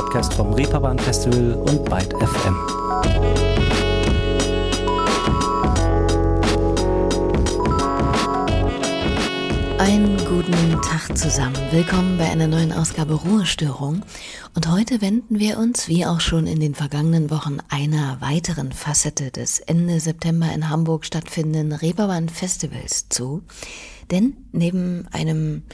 [0.00, 2.56] Podcast vom Reeperbahn Festival und Byte FM.
[9.78, 11.54] Einen guten Tag zusammen.
[11.70, 14.00] Willkommen bei einer neuen Ausgabe Ruhestörung.
[14.54, 19.30] Und heute wenden wir uns, wie auch schon in den vergangenen Wochen, einer weiteren Facette
[19.30, 23.42] des Ende September in Hamburg stattfindenden Reeperbahn Festivals zu.
[24.10, 25.64] Denn neben einem,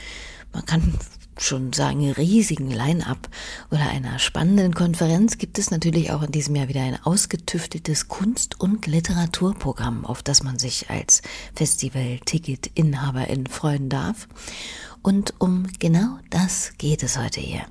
[0.52, 0.95] man kann
[1.38, 3.28] schon sagen, riesigen Line-up
[3.70, 8.60] oder einer spannenden Konferenz gibt es natürlich auch in diesem Jahr wieder ein ausgetüftetes Kunst-
[8.60, 11.22] und Literaturprogramm, auf das man sich als
[11.54, 14.28] Festival-Ticket-Inhaberin freuen darf.
[15.02, 17.66] Und um genau das geht es heute hier.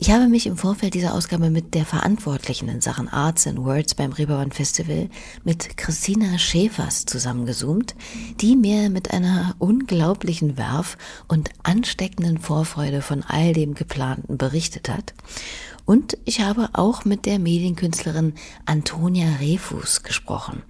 [0.00, 3.96] Ich habe mich im Vorfeld dieser Ausgabe mit der Verantwortlichen in Sachen Arts and Words
[3.96, 5.08] beim Reeperbahn Festival,
[5.42, 7.96] mit Christina Schäfers zusammengezoomt,
[8.40, 15.14] die mir mit einer unglaublichen Werf und ansteckenden Vorfreude von all dem Geplanten berichtet hat.
[15.88, 18.34] Und ich habe auch mit der Medienkünstlerin
[18.66, 20.62] Antonia Refus gesprochen,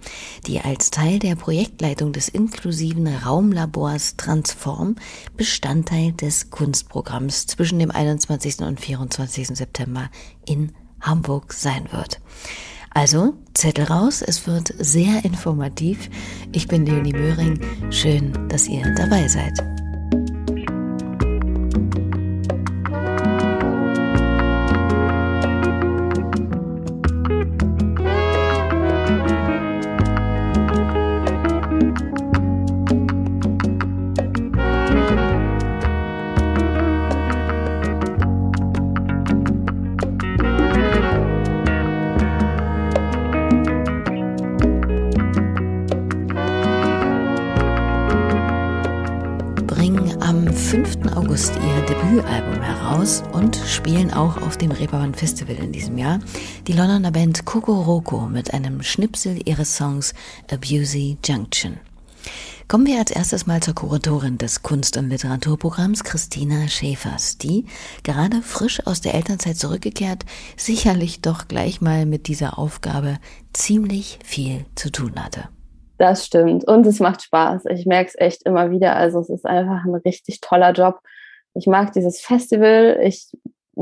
[0.47, 4.95] die als Teil der Projektleitung des inklusiven Raumlabors Transform
[5.35, 8.59] Bestandteil des Kunstprogramms zwischen dem 21.
[8.59, 9.49] und 24.
[9.49, 10.09] September
[10.45, 12.21] in Hamburg sein wird.
[12.91, 16.09] Also, Zettel raus, es wird sehr informativ.
[16.53, 17.59] Ich bin Leonie Möhring.
[17.91, 19.78] Schön, dass ihr dabei seid.
[53.79, 56.19] Spielen auch auf dem Reeperbahn Festival in diesem Jahr.
[56.67, 60.13] Die Londoner Band Kokoroko mit einem Schnipsel ihres Songs
[60.51, 61.79] Abusey Junction.
[62.67, 67.67] Kommen wir als erstes mal zur Kuratorin des Kunst- und Literaturprogramms, Christina Schäfers, die
[68.03, 70.25] gerade frisch aus der Elternzeit zurückgekehrt,
[70.57, 73.17] sicherlich doch gleich mal mit dieser Aufgabe
[73.53, 75.47] ziemlich viel zu tun hatte.
[75.97, 76.67] Das stimmt.
[76.67, 77.63] Und es macht Spaß.
[77.69, 78.97] Ich merke es echt immer wieder.
[78.97, 80.99] Also es ist einfach ein richtig toller Job.
[81.53, 83.31] Ich mag dieses Festival, ich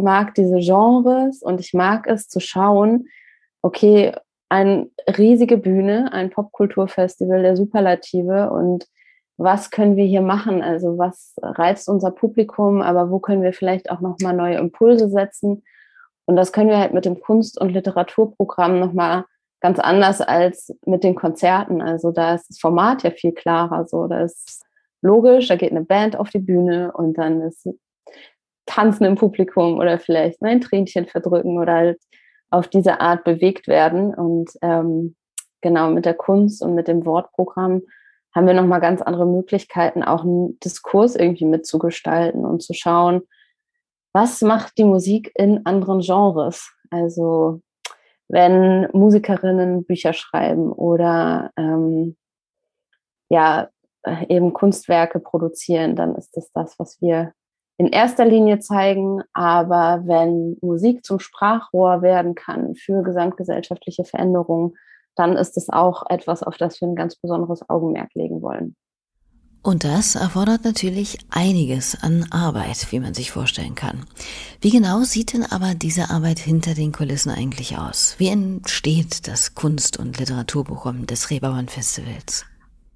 [0.01, 3.07] mag diese Genres und ich mag es zu schauen,
[3.61, 4.13] okay,
[4.49, 8.87] eine riesige Bühne, ein Popkulturfestival der Superlative und
[9.37, 10.63] was können wir hier machen?
[10.63, 15.63] Also was reizt unser Publikum, aber wo können wir vielleicht auch nochmal neue Impulse setzen?
[16.25, 19.25] Und das können wir halt mit dem Kunst- und Literaturprogramm nochmal
[19.61, 21.81] ganz anders als mit den Konzerten.
[21.81, 23.85] Also da ist das Format ja viel klarer.
[23.87, 24.63] So, da ist
[25.01, 27.69] logisch, da geht eine Band auf die Bühne und dann ist
[28.67, 31.99] Tanzen im Publikum oder vielleicht ein Tränchen verdrücken oder halt
[32.51, 34.13] auf diese Art bewegt werden.
[34.13, 35.15] Und ähm,
[35.61, 37.81] genau mit der Kunst und mit dem Wortprogramm
[38.35, 43.21] haben wir nochmal ganz andere Möglichkeiten, auch einen Diskurs irgendwie mitzugestalten und zu schauen,
[44.13, 46.71] was macht die Musik in anderen Genres?
[46.91, 47.61] Also
[48.27, 52.15] wenn Musikerinnen Bücher schreiben oder ähm,
[53.29, 53.69] ja,
[54.03, 57.33] äh, eben Kunstwerke produzieren, dann ist das das, was wir
[57.77, 59.21] in erster Linie zeigen.
[59.33, 64.75] Aber wenn Musik zum Sprachrohr werden kann für gesamtgesellschaftliche Veränderungen,
[65.15, 68.75] dann ist es auch etwas, auf das wir ein ganz besonderes Augenmerk legen wollen.
[69.63, 74.05] Und das erfordert natürlich einiges an Arbeit, wie man sich vorstellen kann.
[74.61, 78.15] Wie genau sieht denn aber diese Arbeit hinter den Kulissen eigentlich aus?
[78.17, 82.45] Wie entsteht das Kunst- und Literaturprogramm des Reeperbahn Festivals?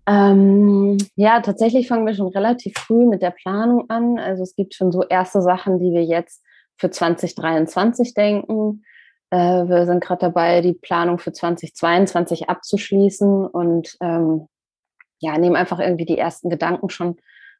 [0.07, 4.17] Ähm, ja, tatsächlich fangen wir schon relativ früh mit der Planung an.
[4.17, 6.43] Also es gibt schon so erste Sachen, die wir jetzt
[6.77, 8.83] für 2023 denken.
[9.29, 14.47] Äh, wir sind gerade dabei, die Planung für 2022 abzuschließen und ähm,
[15.19, 17.17] ja, nehmen einfach irgendwie die ersten Gedanken schon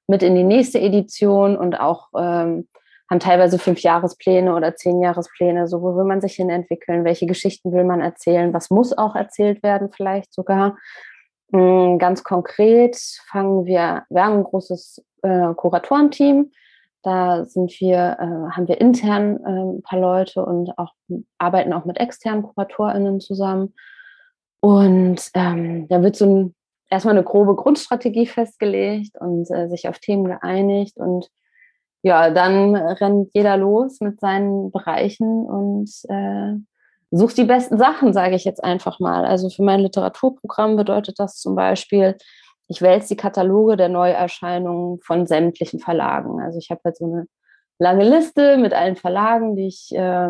[0.08, 2.68] mit in die nächste Edition und auch ähm,
[3.10, 5.68] haben teilweise fünf Jahrespläne oder zehn Jahrespläne.
[5.68, 7.04] So, wo will man sich hin entwickeln?
[7.04, 8.54] Welche Geschichten will man erzählen?
[8.54, 10.78] Was muss auch erzählt werden, vielleicht sogar?
[11.52, 12.98] Mm, ganz konkret
[13.30, 16.52] fangen wir, wir haben ein großes äh, Kuratorenteam.
[17.04, 20.94] Da sind wir, äh, haben wir intern äh, ein paar Leute und auch
[21.38, 23.74] arbeiten auch mit externen KuratorInnen zusammen.
[24.62, 26.56] Und ähm, da wird so ein,
[26.90, 30.98] erstmal eine grobe Grundstrategie festgelegt und äh, sich auf Themen geeinigt.
[30.98, 31.30] Und
[32.04, 36.56] ja, dann rennt jeder los mit seinen Bereichen und äh,
[37.12, 39.26] such die besten Sachen, sage ich jetzt einfach mal.
[39.26, 42.18] Also für mein Literaturprogramm bedeutet das zum Beispiel,
[42.68, 46.42] ich wälze die Kataloge der Neuerscheinungen von sämtlichen Verlagen.
[46.42, 47.28] Also ich habe halt so eine
[47.80, 50.30] lange Liste mit allen Verlagen, die ich äh,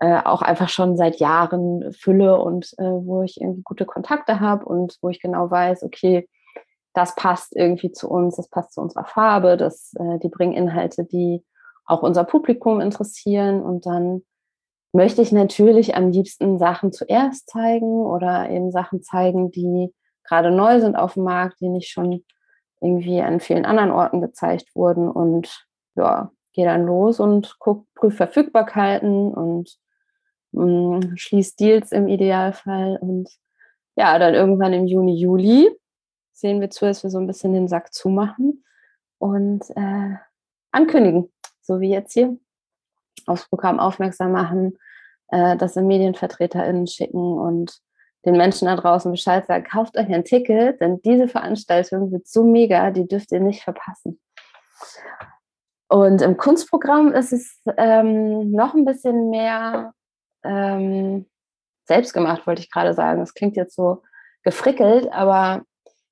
[0.00, 4.66] äh, auch einfach schon seit Jahren fülle und äh, wo ich irgendwie gute Kontakte habe
[4.66, 6.28] und wo ich genau weiß, okay,
[6.92, 11.04] das passt irgendwie zu uns, das passt zu unserer Farbe, das, äh, die bringen Inhalte,
[11.04, 11.44] die
[11.86, 14.22] auch unser Publikum interessieren und dann
[14.92, 19.92] möchte ich natürlich am liebsten Sachen zuerst zeigen oder eben Sachen zeigen, die
[20.24, 22.24] gerade neu sind auf dem Markt, die nicht schon
[22.80, 25.10] irgendwie an vielen anderen Orten gezeigt wurden.
[25.10, 29.78] Und ja, gehe dann los und gucke, prüfe Verfügbarkeiten und
[30.52, 32.98] mh, mm, schließe Deals im Idealfall.
[33.00, 33.30] Und
[33.96, 35.70] ja, dann irgendwann im Juni, Juli
[36.32, 38.64] sehen wir zu, dass wir so ein bisschen den Sack zumachen
[39.18, 40.14] und äh,
[40.70, 42.38] ankündigen, so wie jetzt hier
[43.26, 44.78] aufs Programm aufmerksam machen,
[45.28, 47.78] äh, das in MedienvertreterInnen schicken und
[48.24, 52.44] den Menschen da draußen Bescheid sagen, kauft euch ein Ticket, denn diese Veranstaltung wird so
[52.44, 54.20] mega, die dürft ihr nicht verpassen.
[55.88, 59.94] Und im Kunstprogramm ist es ähm, noch ein bisschen mehr
[60.44, 61.26] ähm,
[61.86, 63.20] selbst gemacht, wollte ich gerade sagen.
[63.20, 64.02] Das klingt jetzt so
[64.42, 65.62] gefrickelt, aber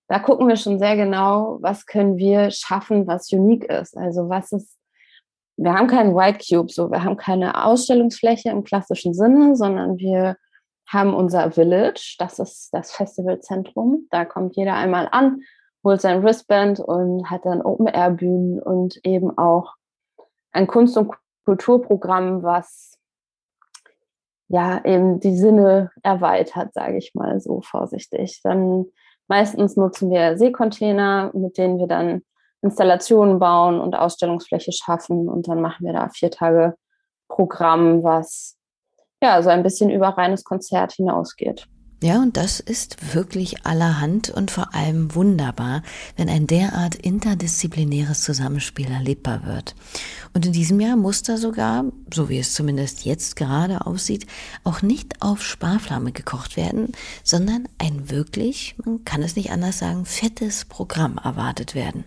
[0.09, 3.97] da gucken wir schon sehr genau, was können wir schaffen, was unique ist.
[3.97, 4.76] Also was ist,
[5.57, 10.37] wir haben keinen White Cube, so wir haben keine Ausstellungsfläche im klassischen Sinne, sondern wir
[10.89, 14.07] haben unser Village, das ist das Festivalzentrum.
[14.11, 15.41] Da kommt jeder einmal an,
[15.83, 19.75] holt sein Wristband und hat dann Open-Air-Bühnen und eben auch
[20.53, 21.13] ein Kunst- und
[21.45, 22.99] Kulturprogramm, was
[24.49, 28.41] ja eben die Sinne erweitert, sage ich mal so vorsichtig.
[28.45, 28.87] Dann
[29.27, 32.23] meistens nutzen wir Seekontainer, mit denen wir dann
[32.67, 36.75] Installationen bauen und Ausstellungsfläche schaffen und dann machen wir da vier Tage
[37.29, 38.57] Programm, was
[39.23, 41.67] ja so ein bisschen über reines Konzert hinausgeht.
[42.03, 45.83] Ja, und das ist wirklich allerhand und vor allem wunderbar,
[46.17, 49.75] wenn ein derart interdisziplinäres Zusammenspiel erlebbar wird.
[50.35, 54.27] Und in diesem Jahr muss da sogar, so wie es zumindest jetzt gerade aussieht,
[54.63, 56.93] auch nicht auf Sparflamme gekocht werden,
[57.25, 62.05] sondern ein wirklich, man kann es nicht anders sagen, fettes Programm erwartet werden.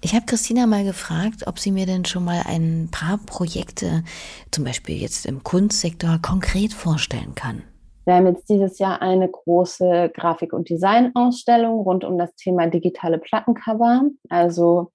[0.00, 4.02] Ich habe Christina mal gefragt, ob sie mir denn schon mal ein paar Projekte,
[4.50, 7.62] zum Beispiel jetzt im Kunstsektor, konkret vorstellen kann.
[8.04, 13.18] Wir haben jetzt dieses Jahr eine große Grafik- und Designausstellung rund um das Thema digitale
[13.18, 14.04] Plattencover.
[14.28, 14.92] Also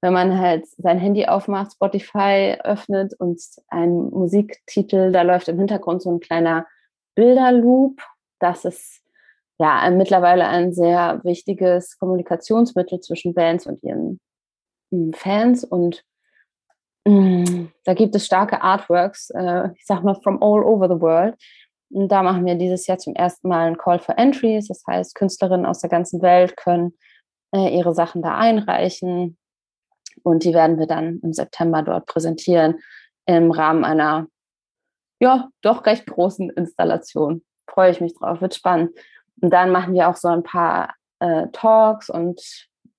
[0.00, 6.02] wenn man halt sein Handy aufmacht, Spotify öffnet und ein Musiktitel, da läuft im Hintergrund
[6.02, 6.66] so ein kleiner
[7.14, 8.00] Bilderloop.
[8.38, 9.02] Das ist
[9.58, 14.20] ja mittlerweile ein sehr wichtiges Kommunikationsmittel zwischen Bands und ihren
[14.90, 16.04] hm, Fans und
[17.06, 21.36] hm, da gibt es starke Artworks, äh, ich sag mal from all over the world.
[21.90, 24.68] Und da machen wir dieses Jahr zum ersten Mal ein Call for Entries.
[24.68, 26.94] Das heißt, Künstlerinnen aus der ganzen Welt können
[27.54, 29.38] äh, ihre Sachen da einreichen.
[30.22, 32.80] Und die werden wir dann im September dort präsentieren
[33.26, 34.26] im Rahmen einer,
[35.20, 37.44] ja, doch recht großen Installation.
[37.68, 38.96] Freue ich mich drauf, wird spannend.
[39.40, 42.40] Und dann machen wir auch so ein paar äh, Talks und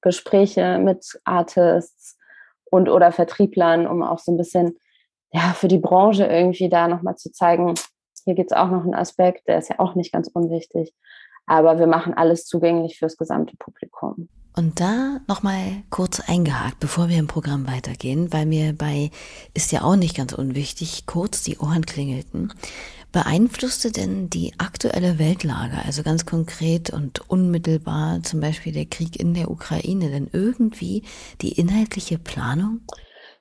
[0.01, 2.18] Gespräche mit Artists
[2.66, 4.78] und oder Vertrieblern, um auch so ein bisschen
[5.31, 7.74] ja, für die Branche irgendwie da nochmal zu zeigen,
[8.27, 10.94] hier gibt es auch noch einen Aspekt, der ist ja auch nicht ganz unwichtig.
[11.45, 14.27] Aber wir machen alles zugänglich fürs gesamte Publikum.
[14.53, 19.12] Und da nochmal kurz eingehakt, bevor wir im Programm weitergehen, weil mir bei
[19.53, 22.53] ist ja auch nicht ganz unwichtig, kurz die Ohren klingelten.
[23.13, 29.36] Beeinflusste denn die aktuelle Weltlage, also ganz konkret und unmittelbar zum Beispiel der Krieg in
[29.36, 31.03] der Ukraine, denn irgendwie
[31.41, 32.81] die inhaltliche Planung?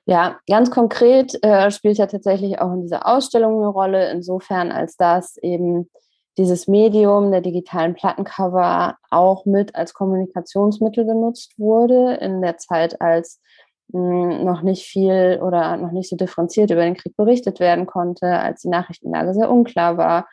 [0.09, 4.95] Ja, ganz konkret äh, spielt ja tatsächlich auch in dieser Ausstellung eine Rolle, insofern als
[4.95, 5.89] dass eben
[6.37, 13.41] dieses Medium der digitalen Plattencover auch mit als Kommunikationsmittel genutzt wurde in der Zeit, als
[13.89, 17.85] mh, hm, noch nicht viel oder noch nicht so differenziert über den Krieg berichtet werden
[17.85, 20.29] konnte, als die Nachrichtenlage sehr unklar war,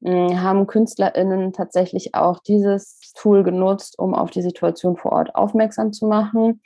[0.00, 5.34] mh, hm, haben KünstlerInnen tatsächlich auch dieses Tool genutzt, um auf die Situation vor Ort
[5.34, 6.62] aufmerksam zu machen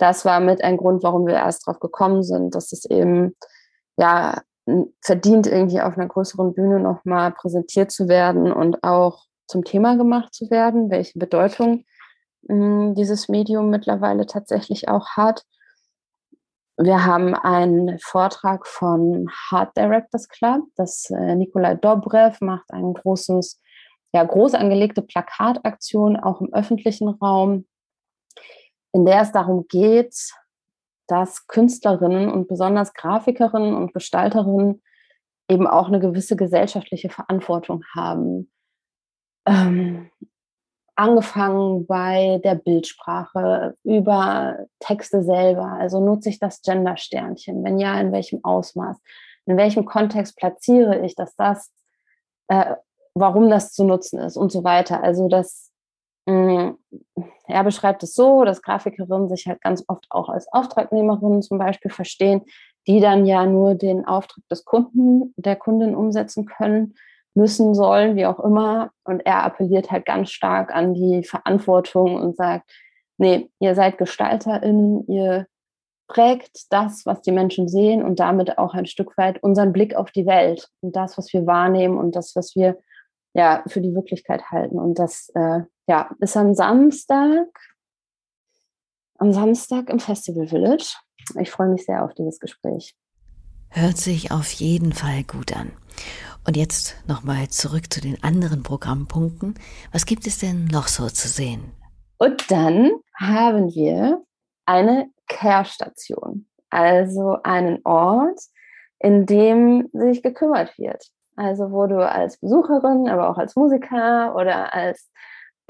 [0.00, 3.36] das war mit ein Grund, warum wir erst drauf gekommen sind, dass es eben
[3.98, 4.40] ja
[5.02, 10.32] verdient, irgendwie auf einer größeren Bühne nochmal präsentiert zu werden und auch zum Thema gemacht
[10.34, 11.84] zu werden, welche Bedeutung
[12.42, 15.44] mh, hm, dieses Medium mittlerweile tatsächlich auch hat.
[16.78, 23.60] Wir haben einen Vortrag von Heart Directors Club, das äh, Nikolai Dobrev macht ein großes,
[24.14, 27.66] ja, groß angelegte Plakataktion auch im öffentlichen Raum,
[28.92, 30.14] in der es darum geht,
[31.06, 34.82] dass Künstlerinnen und besonders Grafikerinnen und Gestalterinnen
[35.48, 38.50] eben auch eine gewisse gesellschaftliche Verantwortung haben.
[39.46, 40.10] Ähm,
[40.94, 45.72] angefangen bei der Bildsprache, über Texte selber.
[45.72, 47.64] Also nutze ich das Gender-Sternchen?
[47.64, 48.98] Wenn ja, in welchem Ausmaß?
[49.50, 51.72] in welchem Kontext platziere ich, dass das,
[52.48, 52.76] äh,
[53.14, 55.02] warum das zu nutzen ist und so weiter.
[55.02, 55.69] Also das,
[56.26, 61.90] er beschreibt es so, dass Grafikerinnen sich halt ganz oft auch als Auftragnehmerinnen zum Beispiel
[61.90, 62.42] verstehen,
[62.86, 66.94] die dann ja nur den Auftrag des Kunden, der Kundin umsetzen können,
[67.34, 68.90] müssen, sollen, wie auch immer.
[69.04, 72.70] Und er appelliert halt ganz stark an die Verantwortung und sagt,
[73.18, 75.46] nee, ihr seid GestalterInnen, ihr
[76.08, 80.10] prägt das, was die Menschen sehen und damit auch ein Stück weit unseren Blick auf
[80.10, 82.78] die Welt und das, was wir wahrnehmen und das, was wir
[83.32, 84.80] ja für die Wirklichkeit halten.
[84.80, 85.60] Und das äh,
[85.90, 87.48] ja, ist am Samstag,
[89.18, 90.94] am Samstag im Festival Village.
[91.40, 92.94] Ich freue mich sehr auf dieses Gespräch.
[93.70, 95.72] Hört sich auf jeden Fall gut an.
[96.46, 99.54] Und jetzt nochmal zurück zu den anderen Programmpunkten.
[99.90, 101.72] Was gibt es denn noch so zu sehen?
[102.18, 104.22] Und dann haben wir
[104.66, 108.38] eine Care-Station, also einen Ort,
[109.00, 111.04] in dem sich gekümmert wird.
[111.34, 115.10] Also wo du als Besucherin, aber auch als Musiker oder als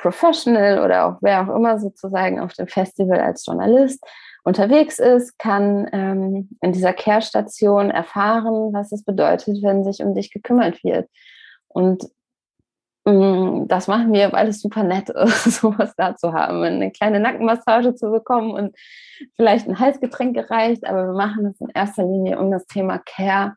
[0.00, 4.04] Professional oder auch wer auch immer sozusagen auf dem Festival als Journalist
[4.44, 10.30] unterwegs ist, kann ähm, in dieser Care-Station erfahren, was es bedeutet, wenn sich um dich
[10.30, 11.08] gekümmert wird.
[11.68, 12.10] Und
[13.06, 17.20] Mm, das machen wir, weil es super nett ist, sowas da zu haben, eine kleine
[17.20, 18.76] Nackenmassage zu bekommen und
[19.36, 23.56] vielleicht ein Halsgetränk gereicht, aber wir machen es in erster Linie, um das Thema Care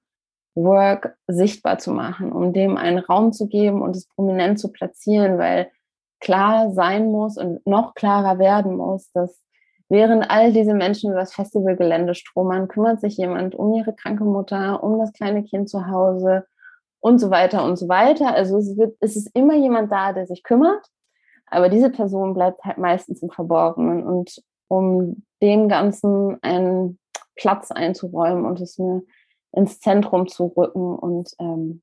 [0.56, 5.38] Work sichtbar zu machen, um dem einen Raum zu geben und es prominent zu platzieren,
[5.40, 5.72] weil
[6.24, 9.42] klar sein muss und noch klarer werden muss, dass
[9.90, 14.84] während all diese Menschen über das Festivalgelände stromern, kümmert sich jemand um ihre kranke Mutter,
[14.84, 16.46] um das kleine Kind zu Hause,
[17.04, 18.34] und so weiter und so weiter.
[18.34, 20.88] Also es, wird, es ist immer jemand da, der sich kümmert,
[21.48, 24.04] aber diese Person bleibt halt meistens im Verborgenen.
[24.04, 26.98] Und um dem Ganzen einen
[27.36, 29.02] Platz einzuräumen und es mir
[29.52, 31.82] ins Zentrum zu rücken und ähm,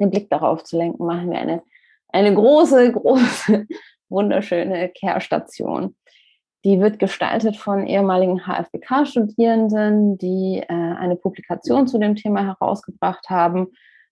[0.00, 1.62] den Blick darauf zu lenken, machen wir eine,
[2.08, 3.66] eine große, große,
[4.08, 5.96] wunderschöne Care-Station.
[6.64, 13.68] Die wird gestaltet von ehemaligen HFBK-Studierenden, die äh, eine Publikation zu dem Thema herausgebracht haben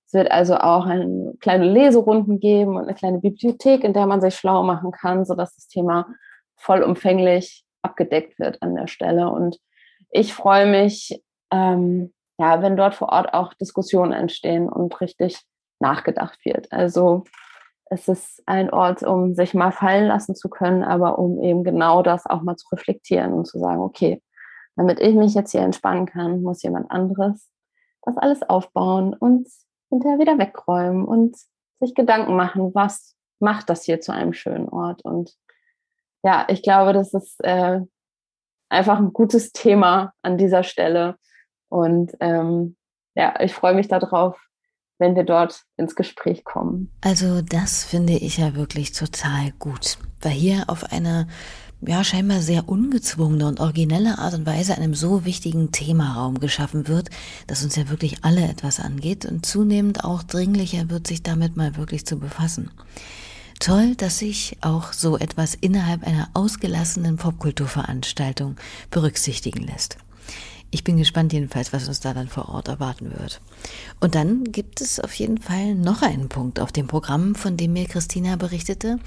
[0.06, 4.20] es wird also auch eine kleine Leserunden geben und eine kleine Bibliothek, in der man
[4.20, 6.06] sich schlau machen kann, sodass das Thema
[6.56, 9.28] vollumfänglich abgedeckt wird an der Stelle.
[9.30, 9.58] Und
[10.10, 15.40] ich freue mich, ähm, ja, wenn dort vor Ort auch Diskussionen entstehen und richtig
[15.80, 16.70] nachgedacht wird.
[16.70, 17.24] Also
[17.88, 22.02] es ist ein Ort, um sich mal fallen lassen zu können, aber um eben genau
[22.02, 24.22] das auch mal zu reflektieren und zu sagen, okay,
[24.74, 27.48] damit ich mich jetzt hier entspannen kann, muss jemand anderes
[28.06, 29.48] das alles aufbauen und
[29.90, 31.36] hinterher wieder wegräumen und
[31.80, 35.04] sich Gedanken machen, was macht das hier zu einem schönen Ort.
[35.04, 35.34] Und
[36.22, 37.80] ja, ich glaube, das ist äh,
[38.68, 41.16] einfach ein gutes Thema an dieser Stelle.
[41.68, 42.76] Und ähm,
[43.14, 44.40] ja, ich freue mich darauf,
[44.98, 46.90] wenn wir dort ins Gespräch kommen.
[47.00, 51.26] Also das finde ich ja wirklich total gut, weil hier auf einer
[51.82, 57.10] ja scheinbar sehr ungezwungene und originelle Art und Weise einem so wichtigen Themaraum geschaffen wird,
[57.46, 61.76] das uns ja wirklich alle etwas angeht und zunehmend auch dringlicher wird, sich damit mal
[61.76, 62.70] wirklich zu befassen.
[63.60, 68.56] Toll, dass sich auch so etwas innerhalb einer ausgelassenen Popkulturveranstaltung
[68.90, 69.96] berücksichtigen lässt.
[70.76, 73.40] Ich bin gespannt jedenfalls, was uns da dann vor Ort erwarten wird.
[73.98, 77.72] Und dann gibt es auf jeden Fall noch einen Punkt auf dem Programm, von dem
[77.72, 78.98] mir Christina berichtete.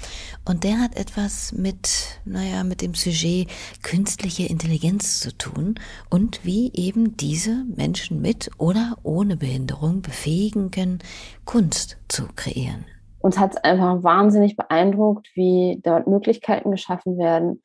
[0.44, 3.46] Und der hat etwas mit, naja, mit dem Sujet
[3.84, 5.76] künstliche Intelligenz zu tun
[6.08, 10.98] und wie eben diese Menschen mit oder ohne Behinderung befähigen können,
[11.44, 12.84] Kunst zu kreieren.
[13.20, 17.62] Uns hat es einfach wahnsinnig beeindruckt, wie dort Möglichkeiten geschaffen werden,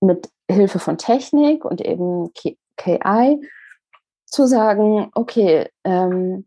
[0.00, 2.32] mit Hilfe von Technik und eben
[2.80, 3.40] KI,
[4.26, 6.46] zu sagen, okay, ähm,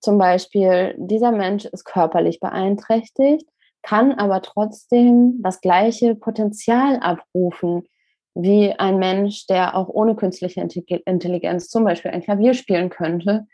[0.00, 3.46] zum Beispiel, dieser Mensch ist körperlich beeinträchtigt,
[3.82, 7.86] kann aber trotzdem das gleiche Potenzial abrufen
[8.34, 13.46] wie ein Mensch, der auch ohne künstliche Intelligenz zum Beispiel ein Klavier spielen könnte.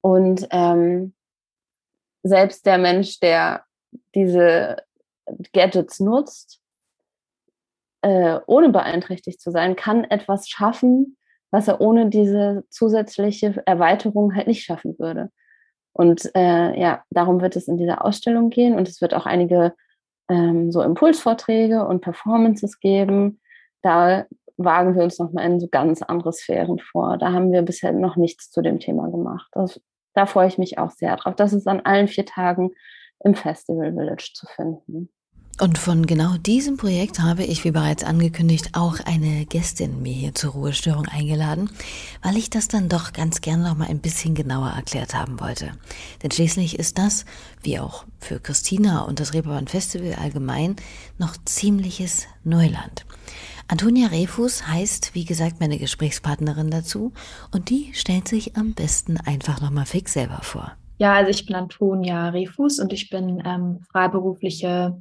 [0.00, 1.14] Und ähm,
[2.22, 3.64] selbst der Mensch, der
[4.14, 4.76] diese
[5.52, 6.60] Gadgets nutzt,
[8.02, 11.16] äh, ohne beeinträchtigt zu sein, kann etwas schaffen,
[11.52, 15.30] was er ohne diese zusätzliche Erweiterung halt nicht schaffen würde.
[15.92, 19.74] Und äh, ja, darum wird es in dieser Ausstellung gehen und es wird auch einige
[20.28, 23.40] ähm, so Impulsvorträge und Performances geben.
[23.82, 24.24] Da
[24.56, 27.18] wagen wir uns nochmal in so ganz andere Sphären vor.
[27.18, 29.48] Da haben wir bisher noch nichts zu dem Thema gemacht.
[29.52, 29.78] Das,
[30.14, 31.36] da freue ich mich auch sehr drauf.
[31.36, 32.70] Das ist an allen vier Tagen
[33.20, 35.10] im Festival Village zu finden.
[35.62, 40.34] Und von genau diesem Projekt habe ich, wie bereits angekündigt, auch eine Gästin mir hier
[40.34, 41.70] zur Ruhestörung eingeladen,
[42.20, 45.70] weil ich das dann doch ganz gerne noch mal ein bisschen genauer erklärt haben wollte.
[46.20, 47.26] Denn schließlich ist das,
[47.62, 50.74] wie auch für Christina und das Reeperbahn Festival allgemein,
[51.16, 53.06] noch ziemliches Neuland.
[53.68, 57.12] Antonia Refus heißt, wie gesagt, meine Gesprächspartnerin dazu
[57.52, 60.72] und die stellt sich am besten einfach noch mal fix selber vor.
[60.98, 65.00] Ja, also ich bin Antonia Refus und ich bin ähm, freiberufliche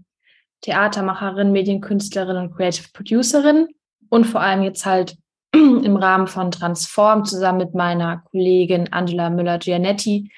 [0.62, 3.68] Theatermacherin, Medienkünstlerin und Creative Producerin
[4.10, 5.18] und vor allem jetzt halt
[5.54, 10.32] im Rahmen von Transform zusammen mit meiner Kollegin Angela Müller-Gianetti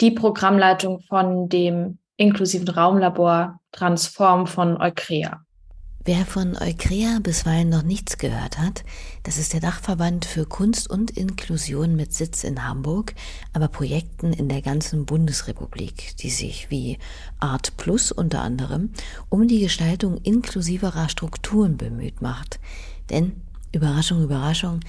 [0.00, 5.40] die Programmleitung von dem inklusiven Raumlabor Transform von Eukrea.
[6.04, 8.82] Wer von Eukrea bisweilen noch nichts gehört hat,
[9.24, 13.14] das ist der Dachverband für Kunst und Inklusion mit Sitz in Hamburg,
[13.52, 16.98] aber Projekten in der ganzen Bundesrepublik, die sich wie
[17.38, 18.90] Art Plus unter anderem
[19.28, 22.58] um die Gestaltung inklusiverer Strukturen bemüht macht.
[23.10, 23.40] Denn,
[23.72, 24.80] Überraschung, Überraschung,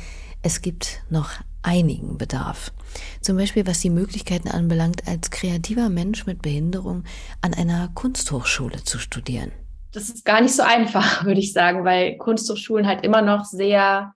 [0.41, 1.29] es gibt noch
[1.61, 2.73] einigen Bedarf.
[3.21, 7.03] Zum Beispiel was die Möglichkeiten anbelangt, als kreativer Mensch mit Behinderung
[7.41, 9.51] an einer Kunsthochschule zu studieren
[9.93, 14.13] das ist gar nicht so einfach, würde ich sagen, weil Kunsthochschulen halt immer noch sehr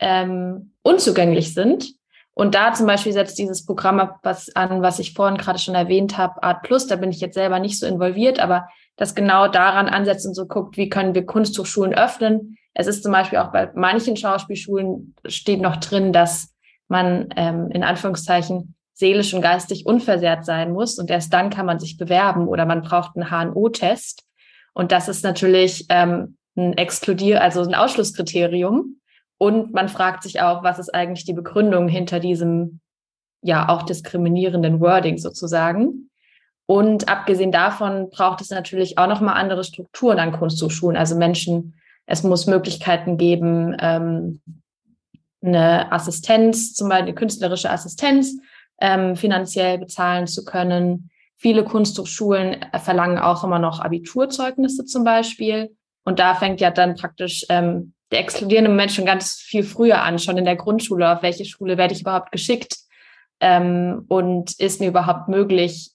[0.00, 1.92] ähm, unzugänglich sind.
[2.34, 6.16] Und da zum Beispiel setzt dieses Programm was an, was ich vorhin gerade schon erwähnt
[6.16, 9.88] habe, Art Plus, da bin ich jetzt selber nicht so involviert, aber das genau daran
[9.88, 12.56] ansetzt und so guckt, wie können wir Kunsthochschulen öffnen.
[12.72, 16.54] Es ist zum Beispiel auch bei manchen Schauspielschulen steht noch drin, dass
[16.88, 21.78] man ähm, in Anführungszeichen seelisch und geistig unversehrt sein muss und erst dann kann man
[21.78, 24.24] sich bewerben oder man braucht einen HNO-Test.
[24.74, 28.99] Und das ist natürlich ähm, ein Exkludier, also ein Ausschlusskriterium.
[29.42, 32.80] Und man fragt sich auch, was ist eigentlich die Begründung hinter diesem
[33.40, 36.10] ja auch diskriminierenden Wording sozusagen.
[36.66, 40.98] Und abgesehen davon braucht es natürlich auch nochmal andere Strukturen an Kunsthochschulen.
[40.98, 44.42] Also Menschen, es muss Möglichkeiten geben, ähm,
[45.42, 48.36] eine Assistenz, zum Beispiel eine künstlerische Assistenz,
[48.78, 51.08] ähm, finanziell bezahlen zu können.
[51.36, 55.74] Viele Kunsthochschulen verlangen auch immer noch Abiturzeugnisse zum Beispiel.
[56.04, 60.18] Und da fängt ja dann praktisch ähm, der exkludierende Moment schon ganz viel früher an,
[60.18, 61.10] schon in der Grundschule.
[61.10, 62.76] Auf welche Schule werde ich überhaupt geschickt?
[63.40, 65.92] Ähm, und ist mir überhaupt möglich,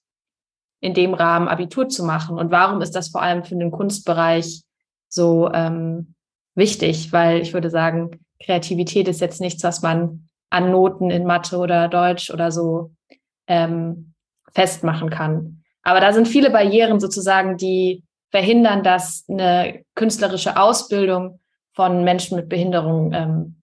[0.79, 2.37] in dem Rahmen Abitur zu machen?
[2.37, 4.63] Und warum ist das vor allem für den Kunstbereich
[5.09, 6.15] so ähm,
[6.55, 7.11] wichtig?
[7.11, 11.87] Weil ich würde sagen, Kreativität ist jetzt nichts, was man an Noten in Mathe oder
[11.87, 12.91] Deutsch oder so
[13.47, 14.13] ähm,
[14.53, 15.63] festmachen kann.
[15.83, 21.39] Aber da sind viele Barrieren sozusagen, die verhindern, dass eine künstlerische Ausbildung
[21.75, 23.61] von Menschen mit Behinderung ähm,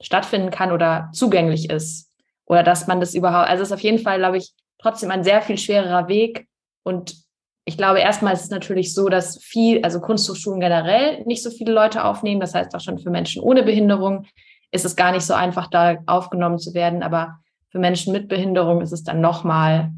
[0.00, 2.10] stattfinden kann oder zugänglich ist.
[2.46, 5.24] Oder dass man das überhaupt, also es ist auf jeden Fall, glaube ich, trotzdem ein
[5.24, 6.46] sehr viel schwererer Weg.
[6.82, 7.16] Und
[7.64, 11.72] ich glaube, erstmal ist es natürlich so, dass viel, also Kunsthochschulen generell nicht so viele
[11.72, 12.40] Leute aufnehmen.
[12.40, 14.26] Das heißt auch schon für Menschen ohne Behinderung
[14.70, 17.02] ist es gar nicht so einfach, da aufgenommen zu werden.
[17.02, 17.38] Aber
[17.70, 19.92] für Menschen mit Behinderung ist es dann nochmal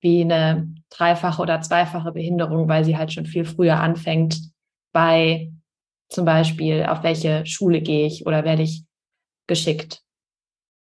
[0.00, 4.38] wie eine dreifache oder zweifache Behinderung, weil sie halt schon viel früher anfängt
[4.92, 5.52] bei
[6.08, 8.84] zum Beispiel, auf welche Schule gehe ich oder werde ich
[9.46, 10.02] geschickt?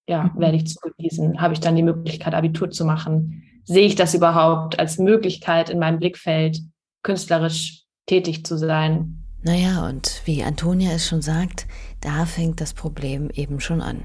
[0.07, 0.39] Ja, mhm.
[0.39, 1.41] werde ich zugewiesen?
[1.41, 3.43] Habe ich dann die Möglichkeit, Abitur zu machen?
[3.63, 6.59] Sehe ich das überhaupt als Möglichkeit in meinem Blickfeld,
[7.03, 9.24] künstlerisch tätig zu sein?
[9.45, 11.67] Naja, und wie Antonia es schon sagt,
[12.01, 14.03] da fängt das Problem eben schon an.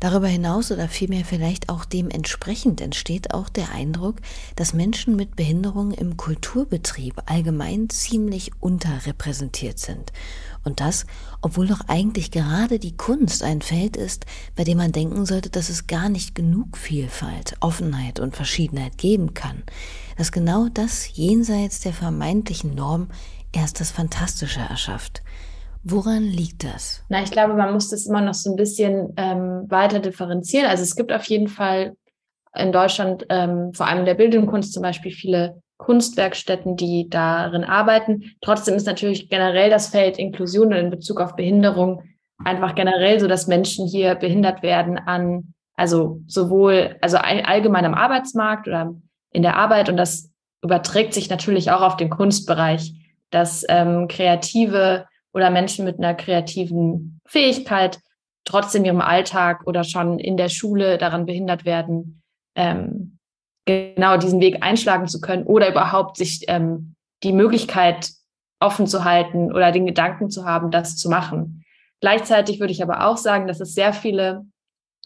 [0.00, 4.16] Darüber hinaus oder vielmehr vielleicht auch dementsprechend entsteht auch der Eindruck,
[4.56, 10.10] dass Menschen mit Behinderung im Kulturbetrieb allgemein ziemlich unterrepräsentiert sind.
[10.64, 11.04] Und das,
[11.42, 14.24] obwohl doch eigentlich gerade die Kunst ein Feld ist,
[14.56, 19.34] bei dem man denken sollte, dass es gar nicht genug Vielfalt, Offenheit und Verschiedenheit geben
[19.34, 19.64] kann.
[20.16, 23.08] Dass genau das jenseits der vermeintlichen Norm
[23.52, 25.22] erst das Fantastische erschafft.
[25.84, 27.04] Woran liegt das?
[27.08, 30.66] Na, ich glaube, man muss das immer noch so ein bisschen ähm, weiter differenzieren.
[30.66, 31.96] Also es gibt auf jeden Fall
[32.54, 37.64] in Deutschland, ähm, vor allem in der bildenden Kunst zum Beispiel, viele Kunstwerkstätten, die darin
[37.64, 38.36] arbeiten.
[38.40, 42.02] Trotzdem ist natürlich generell das Feld Inklusion in Bezug auf Behinderung
[42.44, 48.68] einfach generell so, dass Menschen hier behindert werden an, also sowohl, also allgemein am Arbeitsmarkt
[48.68, 48.94] oder
[49.30, 50.30] in der Arbeit und das
[50.62, 52.94] überträgt sich natürlich auch auf den Kunstbereich,
[53.32, 57.98] dass ähm, Kreative oder Menschen mit einer kreativen Fähigkeit
[58.44, 62.22] trotzdem ihrem Alltag oder schon in der Schule daran behindert werden,
[62.54, 63.18] ähm,
[63.64, 68.10] genau diesen Weg einschlagen zu können oder überhaupt sich ähm, die Möglichkeit
[68.60, 71.64] offen zu halten oder den Gedanken zu haben, das zu machen.
[72.00, 74.44] Gleichzeitig würde ich aber auch sagen, dass es sehr viele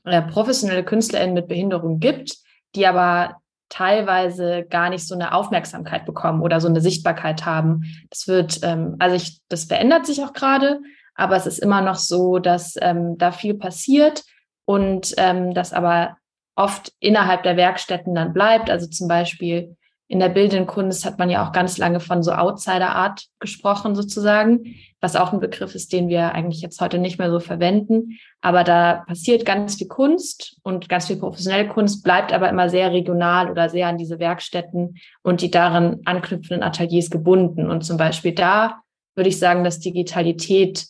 [0.04, 2.38] äh, professionelle KünstlerInnen mit Behinderung gibt,
[2.74, 3.36] die aber
[3.68, 7.82] teilweise gar nicht so eine Aufmerksamkeit bekommen oder so eine Sichtbarkeit haben.
[8.10, 10.80] Das wird, ähm, also ich, das verändert sich auch gerade,
[11.14, 14.22] aber es ist immer noch so, dass ähm, da viel passiert
[14.64, 16.16] und ähm, das aber
[16.54, 18.70] oft innerhalb der Werkstätten dann bleibt.
[18.70, 19.75] Also zum Beispiel
[20.08, 24.76] in der bildenden Kunst hat man ja auch ganz lange von so Outsider-Art gesprochen sozusagen,
[25.00, 28.18] was auch ein Begriff ist, den wir eigentlich jetzt heute nicht mehr so verwenden.
[28.40, 32.92] Aber da passiert ganz viel Kunst und ganz viel professionelle Kunst, bleibt aber immer sehr
[32.92, 37.68] regional oder sehr an diese Werkstätten und die daran anknüpfenden Ateliers gebunden.
[37.68, 38.82] Und zum Beispiel da
[39.16, 40.86] würde ich sagen, dass Digitalität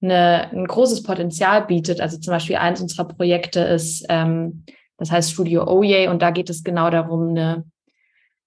[0.00, 2.00] eine, ein großes Potenzial bietet.
[2.00, 4.64] Also zum Beispiel eins unserer Projekte ist, ähm,
[4.98, 7.64] das heißt Studio Oye und da geht es genau darum, eine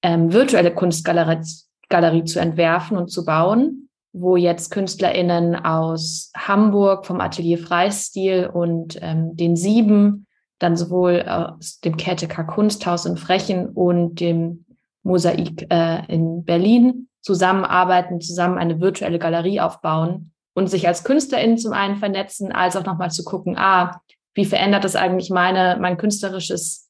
[0.02, 1.44] ähm, virtuelle Kunstgalerie
[1.90, 9.00] Galerie zu entwerfen und zu bauen, wo jetzt KünstlerInnen aus Hamburg vom Atelier Freistil und
[9.02, 10.28] ähm, den Sieben,
[10.60, 14.66] dann sowohl aus dem KTK Kunsthaus in Frechen und dem
[15.04, 21.74] Mosaik äh, in Berlin zusammenarbeiten, zusammen eine virtuelle Galerie aufbauen und sich als KünstlerInnen zum
[21.74, 24.02] einen vernetzen, als auch nochmal zu gucken, ah,
[24.34, 26.89] wie verändert das eigentlich meine, mein künstlerisches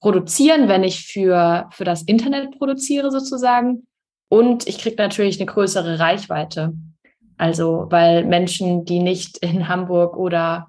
[0.00, 3.86] produzieren, wenn ich für, für das Internet produziere sozusagen.
[4.28, 6.74] Und ich kriege natürlich eine größere Reichweite.
[7.36, 10.68] Also, weil Menschen, die nicht in Hamburg oder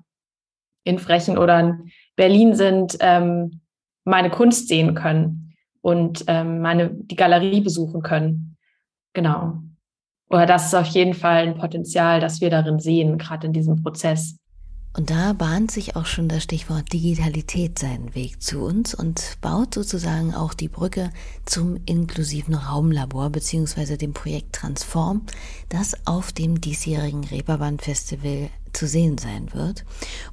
[0.84, 3.62] in Frechen oder in Berlin sind, ähm,
[4.06, 8.58] meine Kunst sehen können und ähm, meine, die Galerie besuchen können.
[9.14, 9.60] Genau.
[10.30, 13.82] Oder das ist auf jeden Fall ein Potenzial, das wir darin sehen, gerade in diesem
[13.82, 14.38] Prozess.
[14.94, 19.76] Und da bahnt sich auch schon das Stichwort Digitalität seinen Weg zu uns und baut
[19.76, 21.12] sozusagen auch die Brücke
[21.46, 23.98] zum inklusiven Raumlabor bzw.
[23.98, 25.22] dem Projekt Transform,
[25.70, 29.86] das auf dem diesjährigen Reeperbahn Festival zu sehen sein wird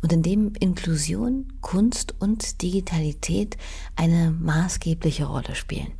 [0.02, 3.56] und in dem Inklusion, Kunst und Digitalität
[3.94, 5.92] eine maßgebliche Rolle spielen.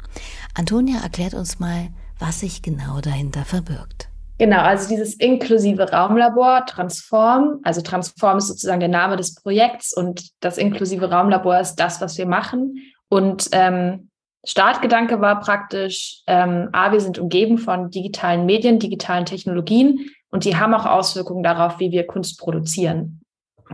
[0.55, 4.09] Antonia erklärt uns mal, was sich genau dahinter verbirgt.
[4.39, 10.29] Genau, also dieses inklusive Raumlabor Transform, also Transform ist sozusagen der Name des Projekts und
[10.41, 12.77] das inklusive Raumlabor ist das, was wir machen.
[13.09, 14.11] Und ähm,
[14.45, 20.57] Startgedanke war praktisch, ähm, A, wir sind umgeben von digitalen Medien, digitalen Technologien und die
[20.57, 23.23] haben auch Auswirkungen darauf, wie wir Kunst produzieren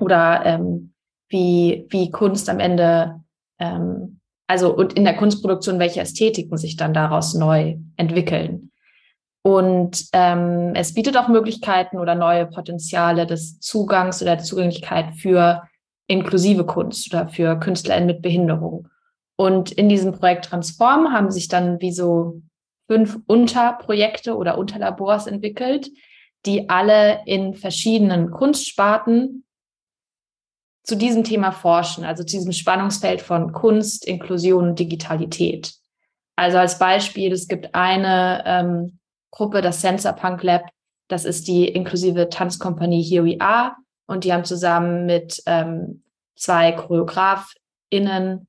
[0.00, 0.94] oder ähm,
[1.28, 3.20] wie, wie Kunst am Ende,
[3.58, 8.71] ähm, also und in der Kunstproduktion, welche Ästhetiken sich dann daraus neu entwickeln.
[9.42, 15.62] Und ähm, es bietet auch Möglichkeiten oder neue Potenziale des Zugangs oder der Zugänglichkeit für
[16.06, 18.88] inklusive Kunst oder für KünstlerInnen mit Behinderung.
[19.36, 22.42] Und in diesem Projekt Transform haben sich dann wie so
[22.86, 25.90] fünf Unterprojekte oder Unterlabors entwickelt,
[26.46, 29.44] die alle in verschiedenen Kunstsparten
[30.84, 35.74] zu diesem Thema forschen, also zu diesem Spannungsfeld von Kunst, Inklusion und Digitalität.
[36.36, 38.98] Also als Beispiel, es gibt eine ähm,
[39.32, 40.68] Gruppe, das Sensor Punk Lab.
[41.08, 43.74] Das ist die inklusive Tanzkompanie Here We Are.
[44.06, 46.04] Und die haben zusammen mit ähm,
[46.36, 48.46] zwei ChoreografInnen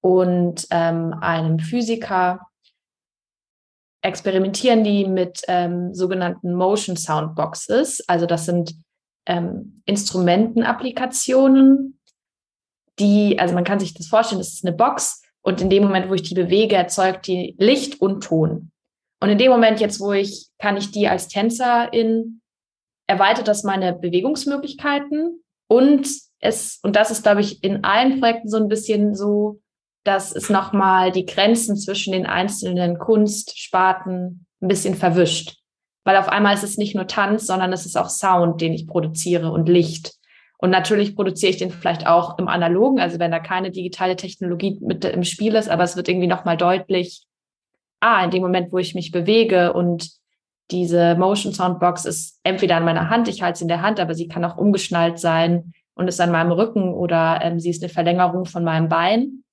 [0.00, 2.40] und ähm, einem Physiker
[4.02, 8.02] experimentieren die mit ähm, sogenannten Motion Sound Boxes.
[8.08, 8.74] Also das sind
[9.26, 12.00] ähm, Instrumentenapplikationen,
[12.98, 16.08] die, also man kann sich das vorstellen, das ist eine Box und in dem Moment,
[16.08, 18.71] wo ich die bewege, erzeugt die Licht und Ton.
[19.22, 22.40] Und in dem Moment jetzt, wo ich, kann ich die als Tänzerin,
[23.06, 26.08] erweitert das meine Bewegungsmöglichkeiten und
[26.40, 29.60] es, und das ist, glaube ich, in allen Projekten so ein bisschen so,
[30.02, 35.54] dass es nochmal die Grenzen zwischen den einzelnen Kunstsparten ein bisschen verwischt.
[36.02, 38.88] Weil auf einmal ist es nicht nur Tanz, sondern es ist auch Sound, den ich
[38.88, 40.14] produziere und Licht.
[40.58, 44.80] Und natürlich produziere ich den vielleicht auch im Analogen, also wenn da keine digitale Technologie
[44.80, 47.24] mit im Spiel ist, aber es wird irgendwie nochmal deutlich,
[48.02, 50.10] ah, in dem Moment, wo ich mich bewege und
[50.70, 54.14] diese Motion Soundbox ist entweder an meiner Hand, ich halte sie in der Hand, aber
[54.14, 57.92] sie kann auch umgeschnallt sein und ist an meinem Rücken oder ähm, sie ist eine
[57.92, 59.44] Verlängerung von meinem Bein.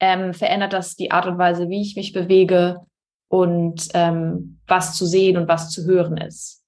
[0.00, 2.80] Ähm, verändert das die Art und Weise, wie ich mich bewege
[3.28, 6.62] und ähm, was zu sehen und was zu hören ist.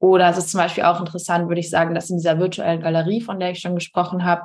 [0.00, 3.20] Oder es ist zum Beispiel auch interessant, würde ich sagen, dass in dieser virtuellen Galerie,
[3.20, 4.42] von der ich schon gesprochen habe,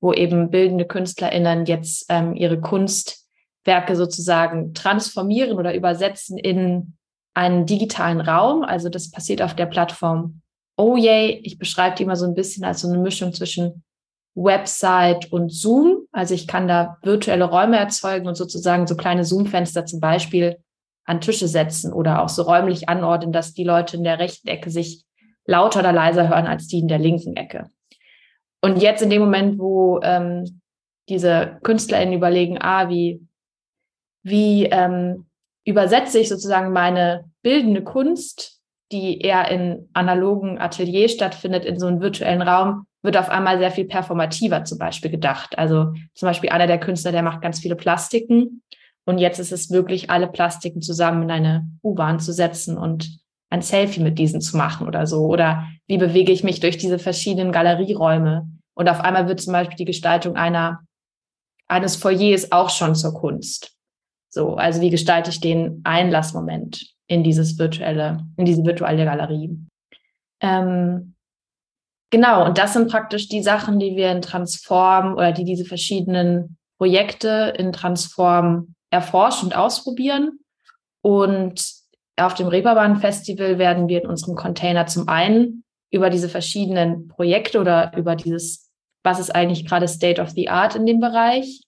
[0.00, 3.21] wo eben bildende KünstlerInnen jetzt ähm, ihre Kunst
[3.64, 6.94] Werke sozusagen transformieren oder übersetzen in
[7.34, 8.62] einen digitalen Raum.
[8.62, 10.42] Also das passiert auf der Plattform
[10.76, 11.40] Oh Yay.
[11.44, 13.84] Ich beschreibe die immer so ein bisschen als so eine Mischung zwischen
[14.34, 16.06] Website und Zoom.
[16.12, 20.58] Also ich kann da virtuelle Räume erzeugen und sozusagen so kleine Zoom-Fenster zum Beispiel
[21.04, 24.70] an Tische setzen oder auch so räumlich anordnen, dass die Leute in der rechten Ecke
[24.70, 25.04] sich
[25.44, 27.68] lauter oder leiser hören als die in der linken Ecke.
[28.60, 30.60] Und jetzt in dem Moment, wo ähm,
[31.08, 33.26] diese KünstlerInnen überlegen, ah, wie
[34.22, 35.26] wie ähm,
[35.64, 42.00] übersetze ich sozusagen meine bildende Kunst, die eher in analogen Atelier stattfindet, in so einen
[42.00, 45.58] virtuellen Raum, wird auf einmal sehr viel performativer zum Beispiel gedacht.
[45.58, 48.62] Also zum Beispiel einer der Künstler, der macht ganz viele Plastiken.
[49.04, 53.18] Und jetzt ist es möglich, alle Plastiken zusammen in eine U-Bahn zu setzen und
[53.50, 55.26] ein Selfie mit diesen zu machen oder so.
[55.26, 58.48] Oder wie bewege ich mich durch diese verschiedenen Galerieräume?
[58.74, 60.80] Und auf einmal wird zum Beispiel die Gestaltung einer,
[61.66, 63.76] eines Foyers auch schon zur Kunst.
[64.34, 69.58] So, also wie gestalte ich den Einlassmoment in dieses virtuelle, in diese virtuelle Galerie?
[70.40, 71.14] Ähm,
[72.10, 76.56] genau, und das sind praktisch die Sachen, die wir in Transform oder die diese verschiedenen
[76.78, 80.38] Projekte in Transform erforschen und ausprobieren.
[81.02, 81.62] Und
[82.16, 87.60] auf dem Reeperbahn Festival werden wir in unserem Container zum einen über diese verschiedenen Projekte
[87.60, 88.70] oder über dieses,
[89.04, 91.60] was ist eigentlich gerade State of the Art in dem Bereich,